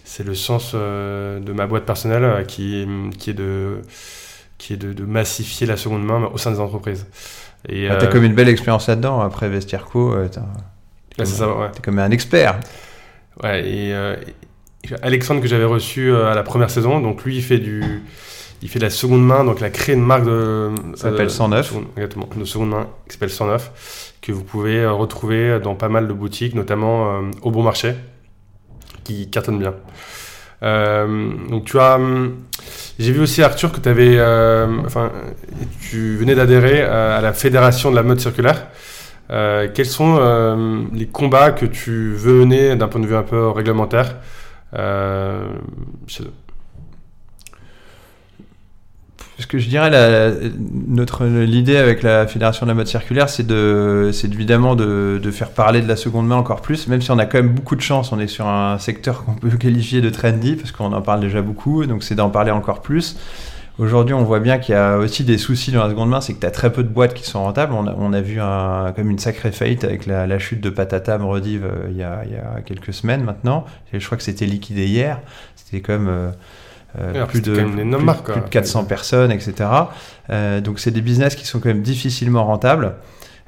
c'est 0.04 0.26
le 0.26 0.36
sens 0.36 0.72
euh, 0.76 1.40
de 1.40 1.54
ma 1.54 1.66
boîte 1.66 1.86
personnelle 1.86 2.24
euh, 2.26 2.44
qui, 2.44 2.86
qui 3.18 3.30
est, 3.30 3.34
de, 3.34 3.82
qui 4.58 4.74
est 4.74 4.78
de, 4.78 4.92
de 4.92 5.06
massifier 5.06 5.66
la 5.66 5.78
seconde 5.78 6.04
main 6.06 6.30
au 6.34 6.38
sein 6.38 6.52
des 6.52 6.60
entreprises. 6.60 7.08
Et, 7.70 7.88
Ah, 7.90 7.96
T'as 7.96 8.08
comme 8.08 8.24
une 8.26 8.34
belle 8.36 8.50
expérience 8.50 8.88
là-dedans, 8.88 9.22
après 9.22 9.48
t'as- 10.30 10.42
ouais, 10.42 11.26
c'est 11.26 11.26
ça, 11.38 11.48
ouais. 11.56 11.72
t'es 11.72 11.82
comme 11.82 12.00
un 12.00 12.12
expert. 12.12 12.60
Ouais, 13.42 13.66
et, 13.68 13.94
Alexandre 15.02 15.42
que 15.42 15.48
j'avais 15.48 15.66
reçu 15.66 16.14
à 16.16 16.34
la 16.34 16.44
première 16.44 16.70
saison, 16.70 17.00
donc 17.00 17.24
lui 17.24 17.36
il 17.38 17.44
fait 17.44 17.60
du, 17.60 18.04
il 18.62 18.70
fait 18.70 18.80
de 18.80 18.84
la 18.86 18.90
seconde 18.90 19.26
main, 19.26 19.44
donc 19.44 19.58
il 19.60 19.66
a 19.66 19.70
créé 19.70 19.96
une 19.96 20.04
marque 20.06 20.26
de, 20.26 20.72
Ça 20.96 21.10
s'appelle 21.10 21.28
euh, 21.28 21.30
109. 21.30 21.60
de 21.60 21.68
seconde- 21.68 21.86
exactement, 21.96 22.30
de 22.36 22.46
seconde 22.46 22.70
main 22.70 22.88
qui 23.08 23.14
s'appelle 23.14 23.30
109, 23.30 24.14
que 24.22 24.32
vous 24.32 24.44
pouvez 24.44 24.80
euh, 24.80 24.92
retrouver 24.94 25.60
dans 25.60 25.76
pas 25.76 25.90
mal 25.90 26.08
de 26.08 26.14
boutiques, 26.14 26.56
notamment 26.56 27.08
euh, 27.18 27.22
au 27.44 27.52
bon 27.52 27.64
marché, 27.64 27.94
qui 29.04 29.30
cartonne 29.30 29.60
bien. 29.60 29.74
Euh, 30.64 31.30
donc 31.50 31.66
tu 31.66 31.78
as, 31.80 31.96
hum, 31.98 32.36
j'ai 32.98 33.12
vu 33.12 33.20
aussi 33.22 33.44
Arthur 33.44 33.72
que 33.72 33.80
tu 33.80 33.90
avais, 33.90 34.20
enfin, 34.86 35.12
tu 35.90 36.16
venais 36.18 36.34
d'adhérer 36.34 36.82
euh, 36.82 37.18
à 37.18 37.22
la 37.22 37.34
fédération 37.34 37.92
de 37.92 37.96
la 37.96 38.04
mode 38.04 38.20
circulaire. 38.20 38.68
Euh, 39.30 39.68
quels 39.74 39.86
sont 39.86 40.18
euh, 40.20 40.82
les 40.94 41.06
combats 41.06 41.52
que 41.52 41.66
tu 41.66 42.14
veux 42.16 42.34
mener 42.46 42.76
d'un 42.76 42.88
point 42.88 43.02
de 43.02 43.06
vue 43.06 43.16
un 43.16 43.24
peu 43.24 43.50
réglementaire 43.50 44.16
euh, 44.74 45.48
chez 46.08 46.24
eux? 46.24 46.32
Ce 49.40 49.46
que 49.46 49.60
je 49.60 49.70
dirais, 49.70 49.92
la- 49.92 50.32
notre 50.88 51.26
l'idée 51.26 51.78
avec 51.78 52.02
la 52.02 52.26
Fédération 52.26 52.66
de 52.66 52.72
la 52.72 52.76
mode 52.76 52.88
circulaire, 52.88 53.30
c'est 53.30 53.46
de, 53.46 54.10
c'est 54.12 54.34
évidemment 54.34 54.76
de, 54.76 55.20
de 55.22 55.32
faire 55.32 55.52
parler 55.52 55.82
de 55.82 55.88
la 55.88 55.96
seconde 55.96 56.28
main 56.28 56.38
encore 56.38 56.62
plus, 56.62 56.88
même 56.88 57.02
si 57.02 57.12
on 57.12 57.20
a 57.20 57.28
quand 57.28 57.38
même 57.38 57.54
beaucoup 57.54 57.76
de 57.76 57.82
chance. 57.82 58.12
On 58.12 58.20
est 58.20 58.26
sur 58.28 58.48
un 58.48 58.80
secteur 58.80 59.24
qu'on 59.26 59.36
peut 59.36 59.50
qualifier 59.52 60.02
de 60.02 60.10
trendy, 60.10 60.56
parce 60.56 60.72
qu'on 60.72 60.92
en 60.92 61.02
parle 61.04 61.20
déjà 61.20 61.44
beaucoup, 61.44 61.86
donc 61.86 62.04
c'est 62.04 62.16
d'en 62.16 62.32
parler 62.32 62.50
encore 62.50 62.82
plus. 62.82 63.16
Aujourd'hui, 63.78 64.16
on 64.16 64.24
voit 64.24 64.40
bien 64.40 64.58
qu'il 64.58 64.74
y 64.74 64.76
a 64.76 64.98
aussi 64.98 65.24
des 65.24 65.38
soucis 65.38 65.72
dans 65.72 65.84
la 65.84 65.90
seconde 65.92 66.10
main, 66.10 66.20
c'est 66.20 66.34
que 66.34 66.40
tu 66.40 66.48
as 66.48 66.52
très 66.52 66.72
peu 66.74 66.82
de 66.82 66.90
boîtes 66.90 67.14
qui 67.14 67.24
sont 67.24 67.44
rentables. 67.44 67.74
On 67.74 67.86
a, 67.86 67.94
on 67.96 68.12
a 68.14 68.22
vu 68.22 68.40
un, 68.42 68.92
comme 68.96 69.12
une 69.12 69.20
sacrée 69.20 69.52
faillite 69.52 69.84
avec 69.84 70.08
la, 70.08 70.26
la 70.26 70.40
chute 70.40 70.62
de 70.62 70.72
Patata 70.72 71.16
Mrediv 71.20 71.64
euh, 71.64 71.88
il, 71.92 71.98
y 71.98 72.02
a, 72.02 72.24
il 72.26 72.32
y 72.32 72.36
a 72.38 72.62
quelques 72.66 72.92
semaines 72.92 73.24
maintenant. 73.24 73.66
Je 73.94 74.04
crois 74.04 74.18
que 74.18 74.24
c'était 74.24 74.48
liquidé 74.48 74.88
hier. 74.88 75.20
C'était 75.56 75.82
comme 75.82 76.08
euh, 76.08 76.32
euh, 77.00 77.26
plus, 77.26 77.42
de, 77.42 77.54
plus- 77.54 77.86
marque, 77.86 78.26
quoi. 78.26 78.36
plus 78.36 78.44
de 78.44 78.50
400 78.50 78.86
personnes, 78.86 79.32
etc. 79.32 79.54
Euh, 80.30 80.62
donc 80.62 80.80
c'est 80.80 80.92
des 80.92 81.02
business 81.02 81.36
qui 81.36 81.46
sont 81.46 81.60
quand 81.60 81.70
même 81.70 81.82
difficilement 81.84 82.46
rentables. 82.46 82.96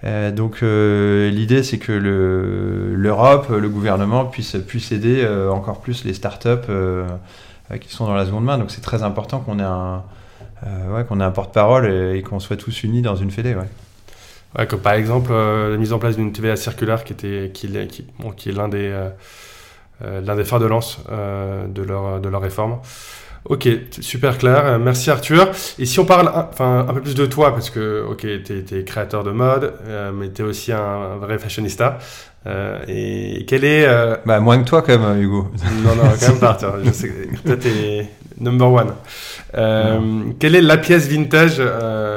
Euh, 0.04 0.32
donc 0.32 0.62
l'idée 0.62 1.64
c'est 1.64 1.78
que 1.78 1.92
le- 1.92 2.96
l'Europe, 2.96 3.48
le, 3.50 3.68
gouvernement 3.70 4.26
puisse, 4.26 4.56
puisse 4.68 4.92
aider 4.92 5.28
encore 5.52 5.80
plus 5.82 6.06
les 6.06 6.14
startups 6.14 6.68
qui 7.82 7.94
sont 7.94 8.06
dans 8.06 8.16
la 8.16 8.26
seconde 8.26 8.46
main. 8.46 8.58
Donc 8.58 8.72
c'est 8.72 8.82
très 8.82 9.04
important 9.04 9.40
qu'on 9.40 9.60
ait 9.60 9.64
un, 9.64 10.04
ouais, 10.92 11.04
qu'on 11.06 11.20
ait 11.20 11.24
un 11.24 11.32
porte-parole 11.32 11.86
et, 11.92 12.18
et 12.18 12.22
qu'on 12.22 12.40
soit 12.40 12.58
tous 12.58 12.84
unis 12.84 13.02
dans 13.02 13.16
une 13.16 13.32
fédé. 13.32 13.56
Ouais. 13.56 13.68
Ouais, 14.58 14.66
comme 14.68 14.80
par 14.82 14.94
exemple 14.94 15.32
la 15.32 15.78
mise 15.78 15.94
en 15.94 16.00
place 16.00 16.16
d'une 16.18 16.32
TVA 16.32 16.56
circulaire 16.56 17.04
qui, 17.04 17.14
était, 17.14 17.52
qui, 17.54 17.68
est- 17.76 17.88
qui, 17.88 18.06
bon, 18.20 18.32
qui 18.32 18.50
est 18.50 18.54
l'un 18.54 18.68
des, 18.68 18.92
l'un 20.04 20.36
des 20.36 20.44
phares 20.44 20.60
de 20.60 20.66
lance 20.66 21.00
de, 21.10 21.82
leur, 21.84 22.20
de 22.20 22.30
leur 22.30 22.42
réforme. 22.42 22.78
Ok, 23.46 23.68
super 24.02 24.38
clair. 24.38 24.66
Euh, 24.66 24.80
Merci 24.80 25.10
Arthur. 25.10 25.50
Et 25.80 25.86
si 25.86 26.00
on 26.00 26.06
parle 26.06 26.28
un, 26.28 26.48
enfin, 26.52 26.86
un 26.88 26.94
peu 26.94 27.02
plus 27.02 27.16
de 27.16 27.26
toi, 27.26 27.52
parce 27.54 27.70
que 27.70 28.04
ok, 28.10 28.26
tu 28.44 28.76
es, 28.76 28.84
créateur 28.84 29.24
de 29.24 29.32
mode, 29.32 29.74
euh, 29.88 30.12
mais 30.14 30.30
tu 30.30 30.42
es 30.42 30.46
aussi 30.46 30.72
un, 30.72 30.80
un 30.80 31.16
vrai 31.18 31.40
fashionista. 31.40 31.98
Euh, 32.48 32.80
et 32.88 33.46
quel 33.48 33.64
est... 33.64 33.86
euh, 33.88 34.16
Bah, 34.26 34.40
moins 34.40 34.60
que 34.60 34.68
toi 34.68 34.82
quand 34.82 34.98
même, 34.98 35.22
Hugo. 35.22 35.52
non, 35.84 35.96
non, 35.96 36.04
quand 36.20 36.28
même 36.30 36.40
pas 36.40 36.50
Arthur. 36.50 36.76
Je 36.84 36.92
sais 36.92 37.10
que 37.10 37.38
toi, 37.48 37.56
t'es 37.56 38.08
number 38.40 38.72
one. 38.72 38.94
Quelle 40.40 40.56
est 40.56 40.62
la 40.62 40.78
pièce 40.78 41.08
vintage 41.08 41.62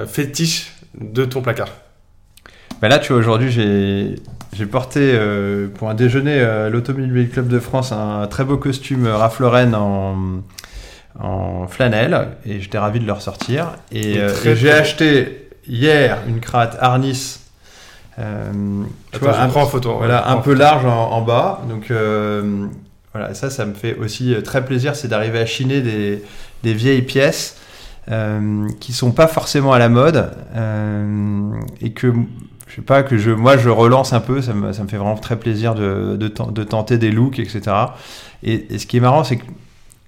fétiche 0.09 0.73
de 1.01 1.25
ton 1.25 1.41
placard? 1.41 1.69
Bah 2.81 2.89
là, 2.89 2.99
tu 2.99 3.13
vois, 3.13 3.21
aujourd'hui, 3.21 3.51
j'ai, 3.53 4.17
j'ai 4.53 4.67
porté 4.67 5.17
pour 5.77 5.89
un 5.89 5.95
déjeuner 5.95 6.41
à 6.41 6.69
l'Automobile 6.69 7.31
Club 7.31 7.49
de 7.49 7.59
France 7.61 7.93
un 7.93 8.27
très 8.27 8.45
beau 8.45 8.57
costume 8.57 9.07
Ralph 9.07 9.39
Lauren 9.41 9.73
en, 9.75 10.17
en 11.21 11.67
flanelle 11.67 12.29
et 12.47 12.61
j'étais 12.61 12.79
ravi 12.79 13.01
de 13.01 13.07
le 13.07 13.13
ressortir. 13.13 13.73
Et, 13.91 14.19
euh, 14.19 14.33
et 14.45 14.57
j'ai 14.57 14.73
acheté 14.73 15.49
hier 15.69 16.19
une 16.27 16.41
cravate 16.41 16.77
Arnis. 16.81 17.39
euh, 18.19 18.51
tu 19.11 19.17
Attends, 19.17 19.27
vois, 19.27 19.39
un, 19.41 19.49
prends 19.49 19.63
en 19.63 19.67
photo. 19.67 19.97
voilà, 19.99 20.29
un 20.31 20.39
peu 20.39 20.55
large 20.55 20.85
en, 20.85 21.11
en 21.13 21.23
bas. 21.23 21.61
Donc 21.69 21.91
euh, 21.91 22.67
voilà, 23.13 23.35
ça, 23.35 23.51
ça 23.51 23.67
me 23.67 23.75
fait 23.75 23.95
aussi 23.97 24.35
très 24.45 24.65
plaisir, 24.65 24.97
c'est 24.97 25.09
d'arriver 25.09 25.39
à 25.41 25.47
chiner 25.47 25.81
des, 25.83 26.23
des 26.63 26.75
vieilles 26.75 27.03
pièces 27.03 27.59
qui 28.81 28.93
sont 28.93 29.13
pas 29.13 29.29
forcément 29.29 29.73
à 29.73 29.79
la 29.79 29.89
mode 29.89 30.31
et 31.81 31.93
que 31.93 32.13
je 32.67 32.75
sais 32.77 32.83
pas 32.83 33.05
que 33.05 33.17
je 33.17 33.31
moi 33.31 33.57
je 33.57 33.69
relance 33.69 34.13
un 34.13 34.19
peu 34.21 34.43
ça 34.43 34.55
me, 34.55 34.73
ça 34.73 34.83
me 34.83 34.89
fait 34.89 34.97
vraiment 34.97 35.15
très 35.17 35.37
plaisir 35.37 35.75
de, 35.77 36.17
de, 36.17 36.27
ten- 36.29 36.51
de 36.53 36.65
tenter 36.65 36.99
des 36.99 37.13
looks 37.13 37.39
etc 37.39 37.61
et, 38.43 38.75
et 38.75 38.79
ce 38.81 38.87
qui 38.87 38.97
est 38.97 39.01
marrant 39.01 39.23
c'est 39.23 39.37
que 39.37 39.45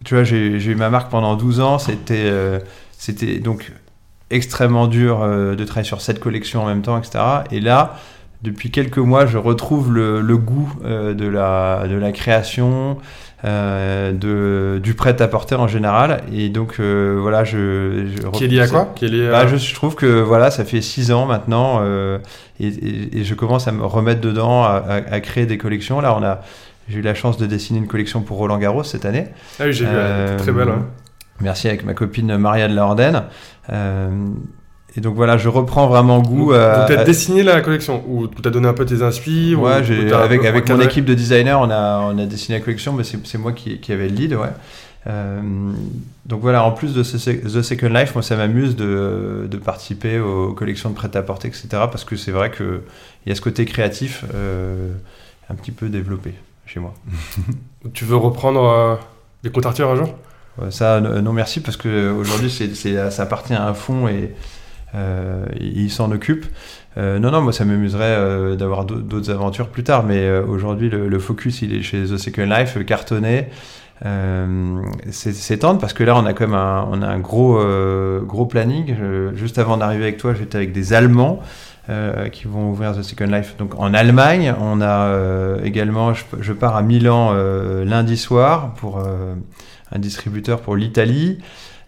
tu 0.04 0.14
vois 0.14 0.24
j'ai 0.24 0.56
eu 0.64 0.74
ma 0.74 0.90
marque 0.90 1.10
pendant 1.10 1.34
12 1.36 1.60
ans 1.60 1.78
c'était 1.78 2.24
euh, 2.26 2.58
c'était 2.96 3.38
donc 3.38 3.72
extrêmement 4.30 4.86
dur 4.86 5.22
euh, 5.22 5.54
de 5.54 5.64
travailler 5.64 5.86
sur 5.86 6.00
cette 6.00 6.20
collection 6.20 6.62
en 6.62 6.66
même 6.66 6.82
temps 6.82 6.98
etc 6.98 7.22
et 7.50 7.60
là 7.60 7.96
depuis 8.42 8.70
quelques 8.70 8.98
mois 8.98 9.26
je 9.26 9.38
retrouve 9.38 9.92
le, 9.92 10.20
le 10.20 10.36
goût 10.36 10.72
euh, 10.84 11.14
de 11.14 11.26
la 11.26 11.86
de 11.88 11.96
la 11.96 12.12
création 12.12 12.98
euh, 13.44 14.12
de, 14.12 14.78
du 14.82 14.94
prêt-à-porter 14.94 15.54
en 15.56 15.68
général. 15.68 16.22
Et 16.32 16.48
donc, 16.48 16.76
euh, 16.80 17.18
voilà, 17.20 17.44
je. 17.44 18.06
je 18.16 18.26
Qui 18.28 18.44
est 18.44 18.48
lié 18.48 18.60
à 18.60 18.68
quoi? 18.68 18.92
Qui 18.96 19.04
est 19.04 19.08
lié 19.08 19.28
à- 19.28 19.30
bah, 19.32 19.46
je, 19.46 19.56
je 19.56 19.74
trouve 19.74 19.96
que 19.96 20.06
voilà, 20.22 20.50
ça 20.50 20.64
fait 20.64 20.80
six 20.80 21.12
ans 21.12 21.26
maintenant 21.26 21.82
et, 22.58 22.66
et- 22.68 23.18
et 23.18 23.24
je 23.24 23.34
commence 23.34 23.68
à 23.68 23.72
me 23.72 23.84
remettre 23.84 24.22
dedans, 24.22 24.64
à, 24.64 24.82
à- 24.88 25.12
à 25.14 25.20
créer 25.20 25.44
des 25.44 25.58
collections. 25.58 26.00
Là, 26.00 26.16
on 26.18 26.22
a, 26.22 26.40
j'ai 26.88 26.98
eu 26.98 27.02
la 27.02 27.14
chance 27.14 27.36
de 27.38 27.46
dessiner 27.46 27.78
une 27.78 27.86
collection 27.86 28.22
pour 28.22 28.36
Roland 28.38 28.58
Garros 28.58 28.84
cette 28.84 29.04
année. 29.04 29.26
Ah 29.58 29.64
oui, 29.66 29.72
j'ai 29.72 29.84
vu, 29.84 29.90
elle 29.92 29.96
Euh, 29.98 30.26
était 30.34 30.42
très 30.42 30.52
belle. 30.52 30.68
hein. 30.68 30.86
Merci 31.40 31.68
avec 31.68 31.84
ma 31.84 31.94
copine 31.94 32.36
Marianne 32.36 32.74
Laorden. 32.74 33.24
Euh, 33.70 34.10
et 34.96 35.00
donc 35.00 35.16
voilà, 35.16 35.36
je 35.36 35.48
reprends 35.48 35.88
vraiment 35.88 36.20
goût 36.22 36.52
Donc, 36.52 36.60
à. 36.60 36.84
t'as 36.86 37.00
à- 37.00 37.04
dessiné 37.04 37.42
la 37.42 37.60
collection 37.60 38.04
Ou 38.06 38.28
t'as 38.28 38.50
donné 38.50 38.68
un 38.68 38.72
peu 38.74 38.84
tes 38.86 39.02
inspi 39.02 39.54
ou- 39.56 39.62
Ouais, 39.64 39.80
ou 39.80 40.14
avec, 40.14 40.44
avec 40.44 40.68
mon 40.68 40.80
équipe 40.80 41.04
de 41.04 41.14
designers, 41.14 41.54
on 41.58 41.70
a, 41.70 42.00
on 42.12 42.16
a 42.18 42.26
dessiné 42.26 42.58
la 42.58 42.64
collection, 42.64 42.92
mais 42.92 43.02
c'est, 43.02 43.18
c'est 43.26 43.38
moi 43.38 43.52
qui, 43.52 43.78
qui 43.80 43.92
avais 43.92 44.08
le 44.08 44.14
lead, 44.14 44.34
ouais. 44.34 44.48
Euh, 45.06 45.40
donc 46.24 46.40
voilà, 46.40 46.64
en 46.64 46.70
plus 46.72 46.94
de 46.94 47.02
ce, 47.02 47.16
The 47.30 47.62
Second 47.62 47.88
Life, 47.88 48.14
moi 48.14 48.22
ça 48.22 48.36
m'amuse 48.36 48.74
de, 48.76 49.46
de 49.50 49.56
participer 49.58 50.18
aux 50.20 50.52
collections 50.54 50.88
de 50.90 50.94
prêt-à-porter, 50.94 51.48
etc. 51.48 51.66
Parce 51.70 52.04
que 52.04 52.16
c'est 52.16 52.30
vrai 52.30 52.50
qu'il 52.50 52.80
y 53.26 53.32
a 53.32 53.34
ce 53.34 53.40
côté 53.42 53.64
créatif 53.66 54.24
euh, 54.34 54.92
un 55.50 55.54
petit 55.56 55.72
peu 55.72 55.88
développé 55.90 56.32
chez 56.66 56.80
moi. 56.80 56.94
Tu 57.92 58.06
veux 58.06 58.16
reprendre 58.16 58.64
euh, 58.64 58.96
les 59.42 59.50
comptes 59.50 59.66
Arthur 59.66 59.90
un 59.90 59.96
jour? 59.96 60.08
Ça, 60.70 61.00
non 61.00 61.32
merci, 61.34 61.60
parce 61.60 61.76
qu'aujourd'hui, 61.76 62.48
ça 62.50 63.22
appartient 63.22 63.52
à 63.52 63.66
un 63.66 63.74
fonds 63.74 64.08
et, 64.08 64.34
il 65.60 65.90
s'en 65.90 66.10
occupe. 66.12 66.46
non, 66.96 67.30
non, 67.30 67.42
moi 67.42 67.52
ça 67.52 67.64
m'amuserait 67.64 68.56
d'avoir 68.56 68.84
d'autres 68.84 69.30
aventures 69.30 69.68
plus 69.68 69.82
tard, 69.82 70.04
mais 70.04 70.30
aujourd'hui 70.38 70.88
le, 70.88 71.18
focus 71.18 71.60
il 71.62 71.74
est 71.74 71.82
chez 71.82 72.04
The 72.04 72.16
Second 72.16 72.46
Life, 72.46 72.78
cartonné. 72.86 73.48
Euh, 74.04 74.82
c'est 75.10 75.58
tendre 75.58 75.80
parce 75.80 75.92
que 75.92 76.02
là 76.02 76.16
on 76.16 76.26
a 76.26 76.32
comme 76.32 76.54
un, 76.54 76.86
on 76.90 77.00
a 77.00 77.06
un 77.06 77.20
gros, 77.20 77.58
euh, 77.58 78.20
gros 78.20 78.46
planning. 78.46 78.94
juste 79.34 79.58
avant 79.58 79.76
d'arriver 79.76 80.04
avec 80.04 80.18
toi, 80.18 80.34
j'étais 80.34 80.56
avec 80.56 80.72
des 80.72 80.92
Allemands. 80.92 81.40
Euh, 81.90 82.30
qui 82.30 82.46
vont 82.46 82.70
ouvrir 82.70 82.96
The 82.96 83.02
Second 83.02 83.26
Life. 83.26 83.56
Donc 83.58 83.78
en 83.78 83.92
Allemagne, 83.92 84.54
on 84.58 84.80
a 84.80 85.58
également, 85.62 86.14
je, 86.14 86.52
pars 86.54 86.76
à 86.76 86.82
Milan 86.82 87.34
lundi 87.84 88.16
soir 88.16 88.72
pour 88.74 88.98
un 89.00 89.98
distributeur 89.98 90.60
pour 90.60 90.76
l'Italie. 90.76 91.38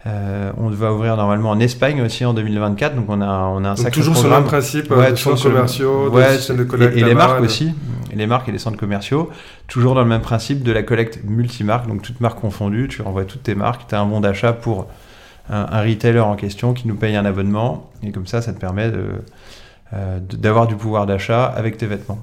Euh, 0.07 0.51
on 0.57 0.69
va 0.69 0.93
ouvrir 0.93 1.17
normalement 1.17 1.49
en 1.49 1.59
Espagne 1.59 2.01
aussi 2.01 2.23
en 2.23 2.33
2024, 2.33 2.95
donc 2.95 3.05
on 3.09 3.19
a, 3.19 3.27
on 3.27 3.63
a 3.65 3.71
un 3.71 3.75
sacré 3.75 3.91
Toujours 3.91 4.15
sur 4.15 4.29
le 4.29 4.35
même 4.35 4.45
principe, 4.45 4.89
ouais, 4.91 5.11
de 5.11 5.15
centres 5.15 5.43
commerciaux, 5.43 6.09
de 6.09 6.63
collecte. 6.63 6.95
Et, 6.95 7.03
les 7.03 7.15
marques 7.15 7.41
aussi, 7.41 7.73
et 8.11 8.15
les 8.15 8.27
marques 8.27 8.47
et 8.47 8.51
les 8.51 8.59
centres 8.59 8.77
commerciaux, 8.77 9.29
toujours 9.67 9.95
dans 9.95 10.03
le 10.03 10.07
même 10.07 10.21
principe 10.21 10.63
de 10.63 10.71
la 10.71 10.83
collecte 10.83 11.19
multimarque, 11.25 11.87
donc 11.87 12.03
toutes 12.03 12.21
marques 12.21 12.39
confondues, 12.39 12.87
tu 12.87 13.01
renvoies 13.01 13.25
toutes 13.25 13.43
tes 13.43 13.55
marques, 13.55 13.87
tu 13.89 13.95
as 13.95 13.99
un 13.99 14.05
bon 14.05 14.21
d'achat 14.21 14.53
pour 14.53 14.87
un, 15.49 15.81
retailer 15.81 16.19
en 16.19 16.35
question 16.35 16.73
qui 16.73 16.87
nous 16.87 16.95
paye 16.95 17.15
un 17.15 17.25
abonnement, 17.25 17.89
et 18.03 18.11
comme 18.11 18.27
ça, 18.27 18.41
ça 18.41 18.53
te 18.53 18.59
permet 18.59 18.87
euh, 18.87 19.11
d'avoir 19.93 20.67
du 20.67 20.75
pouvoir 20.75 21.05
d'achat 21.05 21.45
avec 21.45 21.77
tes 21.77 21.85
vêtements. 21.85 22.19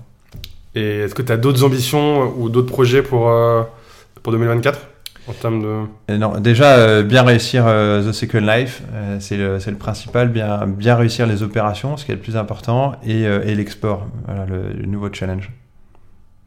Et 0.74 1.00
est-ce 1.00 1.14
que 1.14 1.22
tu 1.22 1.32
as 1.32 1.36
d'autres 1.36 1.64
ambitions 1.64 2.34
ou 2.36 2.48
d'autres 2.48 2.70
projets 2.70 3.02
pour, 3.02 3.28
euh, 3.28 3.62
pour 4.22 4.32
2024 4.32 4.88
en 5.26 5.32
termes 5.32 5.62
de... 5.62 6.18
non, 6.18 6.38
déjà, 6.38 6.76
euh, 6.76 7.02
bien 7.02 7.22
réussir 7.22 7.64
euh, 7.66 8.06
The 8.06 8.12
Second 8.12 8.40
Life, 8.40 8.82
euh, 8.92 9.16
c'est 9.20 9.38
le, 9.38 9.56
le, 9.56 9.76
principal, 9.76 10.28
bien, 10.28 10.66
bien 10.66 10.96
réussir 10.96 11.26
les 11.26 11.42
opérations, 11.42 11.96
ce 11.96 12.04
qui 12.04 12.12
est 12.12 12.16
le 12.16 12.20
plus 12.20 12.36
important, 12.36 12.92
et, 13.06 13.22
et 13.22 13.54
l'export, 13.54 14.06
voilà, 14.26 14.44
le, 14.44 14.84
nouveau 14.86 15.08
challenge. 15.10 15.50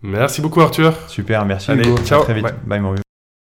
Merci 0.04 0.42
beaucoup 0.42 0.62
Arthur. 0.62 0.94
Super, 1.08 1.44
merci 1.46 1.72
Allez, 1.72 1.96
Ciao. 2.06 2.22
très 2.22 2.36
vite. 2.36 2.44
Bye, 2.66 2.80
Bye 2.80 3.02